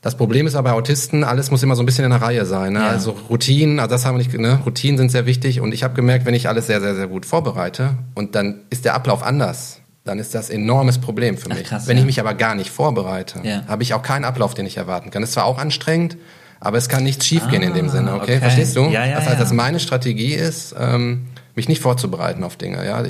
[0.00, 2.44] Das Problem ist aber bei Autisten, alles muss immer so ein bisschen in der Reihe
[2.44, 2.72] sein.
[2.72, 2.80] Ne?
[2.80, 2.88] Ja.
[2.88, 4.60] Also Routinen, also das haben wir nicht, ne?
[4.64, 7.24] Routinen sind sehr wichtig und ich habe gemerkt, wenn ich alles sehr, sehr, sehr gut
[7.24, 11.58] vorbereite und dann ist der Ablauf anders, dann ist das ein enormes Problem für mich.
[11.66, 14.66] Ach, krass, wenn ich mich aber gar nicht vorbereite, habe ich auch keinen Ablauf, den
[14.66, 15.22] ich erwarten kann.
[15.22, 16.16] Ist zwar auch anstrengend,
[16.58, 18.22] aber es kann nichts schiefgehen ah, in dem ah, Sinne, okay?
[18.22, 18.38] okay?
[18.38, 18.86] Verstehst du?
[18.86, 22.84] Ja, ja, das heißt, dass meine Strategie ist, ähm, mich nicht vorzubereiten auf Dinge.
[22.86, 23.02] Ja,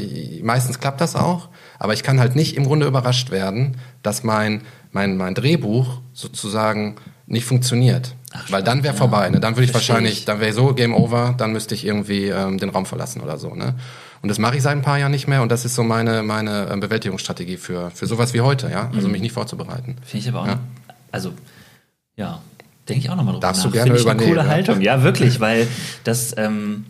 [0.42, 4.62] meistens klappt das auch, aber ich kann halt nicht im Grunde überrascht werden, dass mein
[4.90, 9.30] mein mein Drehbuch sozusagen nicht funktioniert, Ach, weil dann wäre vorbei.
[9.30, 9.40] Ne?
[9.40, 10.24] Dann würde ich wahrscheinlich, ich.
[10.24, 13.54] dann wäre so Game Over, dann müsste ich irgendwie ähm, den Raum verlassen oder so.
[13.54, 13.74] Ne?
[14.22, 16.22] Und das mache ich seit ein paar Jahren nicht mehr und das ist so meine
[16.22, 18.70] meine ähm, Bewältigungsstrategie für für sowas wie heute.
[18.70, 19.12] Ja, also mhm.
[19.12, 19.96] mich nicht vorzubereiten.
[20.04, 20.46] Finde ich aber auch.
[20.46, 20.60] Ja?
[21.10, 21.32] Also
[22.16, 22.40] ja,
[22.88, 23.70] denke ich auch nochmal drüber Darfst nach.
[23.70, 24.20] du gerne übernehmen.
[24.20, 25.66] Eine coole Haltung, ja wirklich, weil
[26.04, 26.84] das ähm,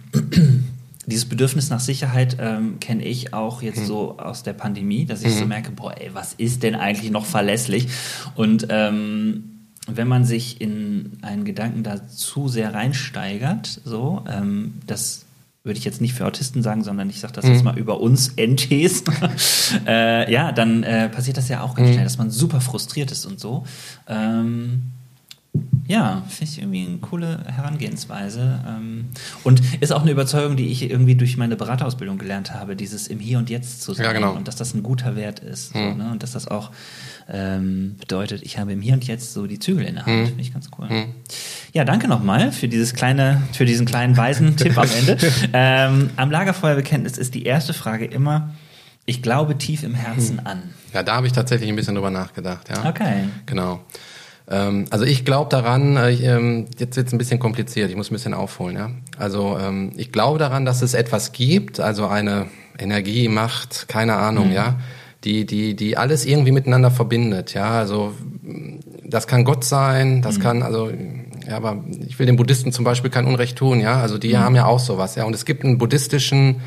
[1.07, 3.87] dieses Bedürfnis nach Sicherheit ähm, kenne ich auch jetzt mhm.
[3.87, 5.39] so aus der Pandemie, dass ich mhm.
[5.39, 7.89] so merke, boah, ey, was ist denn eigentlich noch verlässlich?
[8.35, 15.25] Und ähm, wenn man sich in einen Gedanken da zu sehr reinsteigert, so, ähm, das
[15.65, 17.53] würde ich jetzt nicht für Autisten sagen, sondern ich sage das mhm.
[17.53, 19.05] jetzt mal über uns NTs,
[19.87, 21.93] äh, ja, dann äh, passiert das ja auch ganz mhm.
[21.95, 23.65] schnell, dass man super frustriert ist und so.
[24.09, 24.83] Ähm,
[25.87, 28.61] ja, finde ich irgendwie eine coole Herangehensweise.
[28.67, 29.07] Ähm,
[29.45, 33.19] und ist auch eine Überzeugung, die ich irgendwie durch meine Beraterausbildung gelernt habe, dieses im
[33.19, 34.07] Hier und Jetzt zu sein.
[34.07, 34.33] Ja, genau.
[34.33, 35.75] Und dass das ein guter Wert ist.
[35.75, 35.81] Mhm.
[35.81, 36.11] So, ne?
[36.13, 36.71] Und dass das auch
[37.29, 40.17] ähm, bedeutet, ich habe im Hier und Jetzt so die Zügel in der Hand.
[40.17, 40.27] Mhm.
[40.29, 40.89] Finde ich ganz cool.
[40.89, 41.05] Mhm.
[41.73, 45.19] Ja, danke nochmal für dieses kleine, für diesen kleinen weisen Tipp am Ende.
[45.53, 48.55] Ähm, am Lagerfeuerbekenntnis ist die erste Frage immer,
[49.05, 50.47] ich glaube tief im Herzen hm.
[50.47, 50.63] an.
[50.95, 52.69] Ja, da habe ich tatsächlich ein bisschen drüber nachgedacht.
[52.69, 52.89] Ja.
[52.89, 53.25] Okay.
[53.47, 53.81] Genau.
[54.49, 58.11] Ähm, also ich glaube daran, äh, ähm, jetzt wird es ein bisschen kompliziert, ich muss
[58.11, 58.77] ein bisschen aufholen.
[58.77, 58.91] Ja?
[59.19, 62.47] Also ähm, ich glaube daran, dass es etwas gibt, also eine
[62.79, 64.55] Energie, Macht, keine Ahnung, mhm.
[64.55, 64.79] ja,
[65.25, 67.55] die, die, die alles irgendwie miteinander verbindet.
[67.55, 68.13] Ja, also
[69.05, 70.43] das kann Gott sein, das mhm.
[70.43, 70.91] kann, also,
[71.47, 74.01] ja, aber ich will den Buddhisten zum Beispiel kein Unrecht tun, ja.
[74.01, 74.39] Also die mhm.
[74.39, 75.25] haben ja auch sowas, ja.
[75.25, 76.61] Und es gibt einen buddhistischen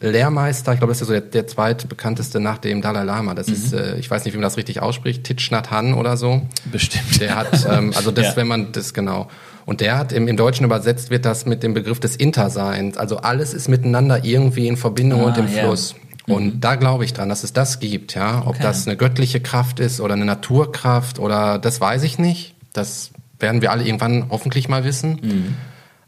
[0.00, 3.34] Lehrmeister, ich glaube, das ist so der, der zweitbekannteste nach dem Dalai Lama.
[3.34, 3.54] Das mhm.
[3.54, 6.42] ist, äh, ich weiß nicht, wie man das richtig ausspricht, Thich Hanh oder so.
[6.70, 7.20] Bestimmt.
[7.20, 8.36] Der hat, ähm, also das, ja.
[8.36, 9.28] wenn man das genau.
[9.66, 12.96] Und der hat im, im Deutschen übersetzt wird das mit dem Begriff des Interseins.
[12.96, 15.64] Also alles ist miteinander irgendwie in Verbindung ah, und im yeah.
[15.64, 15.94] Fluss.
[16.26, 16.60] Und mhm.
[16.60, 18.42] da glaube ich dran, dass es das gibt, ja.
[18.42, 18.62] Ob okay.
[18.62, 22.54] das eine göttliche Kraft ist oder eine Naturkraft oder das weiß ich nicht.
[22.72, 25.18] Das werden wir alle irgendwann hoffentlich mal wissen.
[25.22, 25.54] Mhm.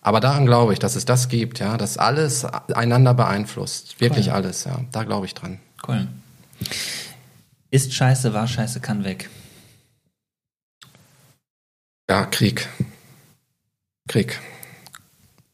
[0.02, 4.00] Aber daran glaube ich, dass es das gibt, ja, dass alles einander beeinflusst.
[4.00, 4.32] Wirklich cool.
[4.32, 4.80] alles, ja.
[4.92, 5.58] Da glaube ich dran.
[5.86, 6.08] Cool.
[7.70, 9.28] Ist scheiße, war scheiße, kann weg.
[12.08, 12.68] Ja, Krieg.
[14.08, 14.40] Krieg.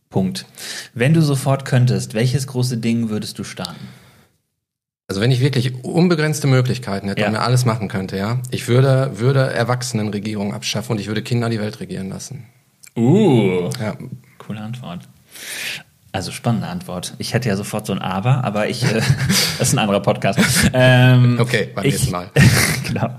[0.09, 0.47] Punkt.
[0.95, 3.89] Wenn du sofort könntest, welches große Ding würdest du starten?
[5.09, 7.27] Also wenn ich wirklich unbegrenzte Möglichkeiten hätte ja.
[7.27, 11.49] und mir alles machen könnte, ja, ich würde, würde Erwachsenenregierung abschaffen und ich würde Kinder
[11.51, 12.47] die Welt regieren lassen.
[12.97, 13.69] Uh.
[13.79, 13.97] Ja.
[14.47, 15.09] Coole Antwort.
[16.13, 17.15] Also spannende Antwort.
[17.19, 18.95] Ich hätte ja sofort so ein Aber, aber ich, äh,
[19.59, 20.39] das ist ein anderer Podcast.
[20.73, 22.31] Ähm, okay, beim ich, nächsten Mal.
[22.87, 23.11] genau.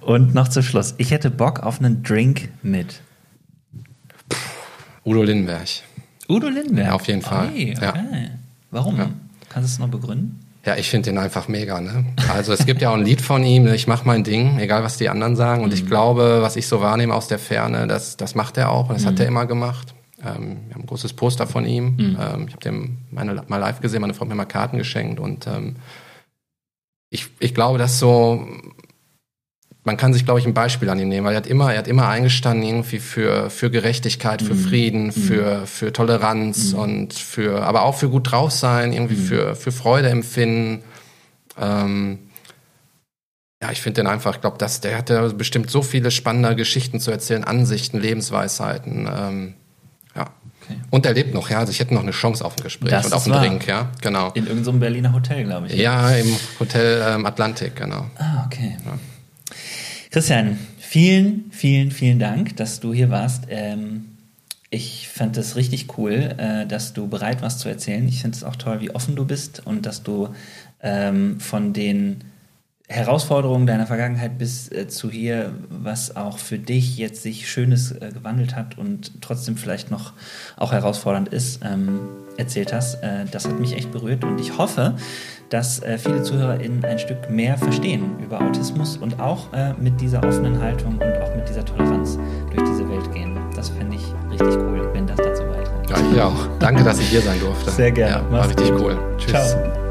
[0.00, 0.94] Und noch zum Schluss.
[0.98, 3.00] Ich hätte Bock auf einen Drink mit.
[5.04, 5.68] Udo Lindenberg.
[6.28, 6.86] Udo Lindenberg?
[6.86, 7.48] Ja, auf jeden Fall.
[7.48, 7.84] Okay, okay.
[7.84, 7.94] Ja.
[8.70, 8.96] Warum?
[8.98, 9.10] Ja.
[9.48, 10.40] Kannst du es noch begründen?
[10.64, 11.80] Ja, ich finde den einfach mega.
[11.80, 12.04] Ne?
[12.32, 14.96] Also es gibt ja auch ein Lied von ihm, ich mache mein Ding, egal was
[14.96, 15.64] die anderen sagen.
[15.64, 15.74] Und mhm.
[15.74, 18.94] ich glaube, was ich so wahrnehme aus der Ferne, das, das macht er auch und
[18.94, 19.08] das mhm.
[19.08, 19.92] hat er immer gemacht.
[20.24, 21.96] Ähm, wir haben ein großes Poster von ihm.
[21.96, 22.18] Mhm.
[22.20, 25.20] Ähm, ich habe den meine, mal live gesehen, meine Frau hat mir mal Karten geschenkt
[25.20, 25.76] und ähm,
[27.10, 28.46] ich, ich glaube, dass so
[29.84, 31.78] man kann sich, glaube ich, ein Beispiel an ihm nehmen, weil er hat immer, er
[31.78, 34.58] hat immer eingestanden irgendwie für, für Gerechtigkeit, für mhm.
[34.58, 35.12] Frieden, mhm.
[35.12, 36.78] für, für Toleranz mhm.
[36.78, 39.24] und für, aber auch für gut drauf sein, irgendwie mhm.
[39.24, 40.84] für, für Freude empfinden.
[41.58, 42.18] Ähm,
[43.60, 46.54] ja, ich finde den einfach, ich glaube, dass der hat ja bestimmt so viele spannende
[46.54, 49.08] Geschichten zu erzählen, Ansichten, Lebensweisheiten.
[49.12, 49.54] Ähm,
[50.14, 50.30] ja.
[50.62, 50.78] Okay.
[50.90, 51.58] Und er lebt noch, ja.
[51.58, 53.90] Also ich hätte noch eine Chance auf ein Gespräch das und auf einen Drink, ja.
[54.00, 54.30] Genau.
[54.32, 55.74] In irgendeinem Berliner Hotel, glaube ich.
[55.74, 58.06] Ja, im Hotel ähm, Atlantik, genau.
[58.16, 58.76] Ah, okay.
[58.84, 58.98] Ja.
[60.10, 63.44] Christian, vielen, vielen, vielen Dank, dass du hier warst.
[63.48, 64.12] Ähm,
[64.70, 68.06] ich fand es richtig cool, äh, dass du bereit warst zu erzählen.
[68.08, 70.28] Ich finde es auch toll, wie offen du bist und dass du
[70.82, 72.24] ähm, von den
[72.92, 78.10] Herausforderungen deiner Vergangenheit bis äh, zu hier, was auch für dich jetzt sich Schönes äh,
[78.12, 80.12] gewandelt hat und trotzdem vielleicht noch
[80.56, 82.00] auch herausfordernd ist, ähm,
[82.36, 83.02] erzählt hast.
[83.02, 84.94] Äh, das hat mich echt berührt und ich hoffe,
[85.48, 90.60] dass äh, viele ZuhörerInnen ein Stück mehr verstehen über Autismus und auch mit dieser offenen
[90.60, 92.18] Haltung und auch mit dieser Toleranz
[92.54, 93.38] durch diese Welt gehen.
[93.54, 95.90] Das fände ich richtig cool, wenn das dazu beiträgt.
[95.90, 96.48] Ja, ich auch.
[96.58, 97.70] Danke, dass ich hier sein durfte.
[97.70, 98.24] Sehr gerne.
[98.24, 98.96] Ja, war richtig cool.
[99.18, 99.32] Tschüss.
[99.32, 99.81] Ciao.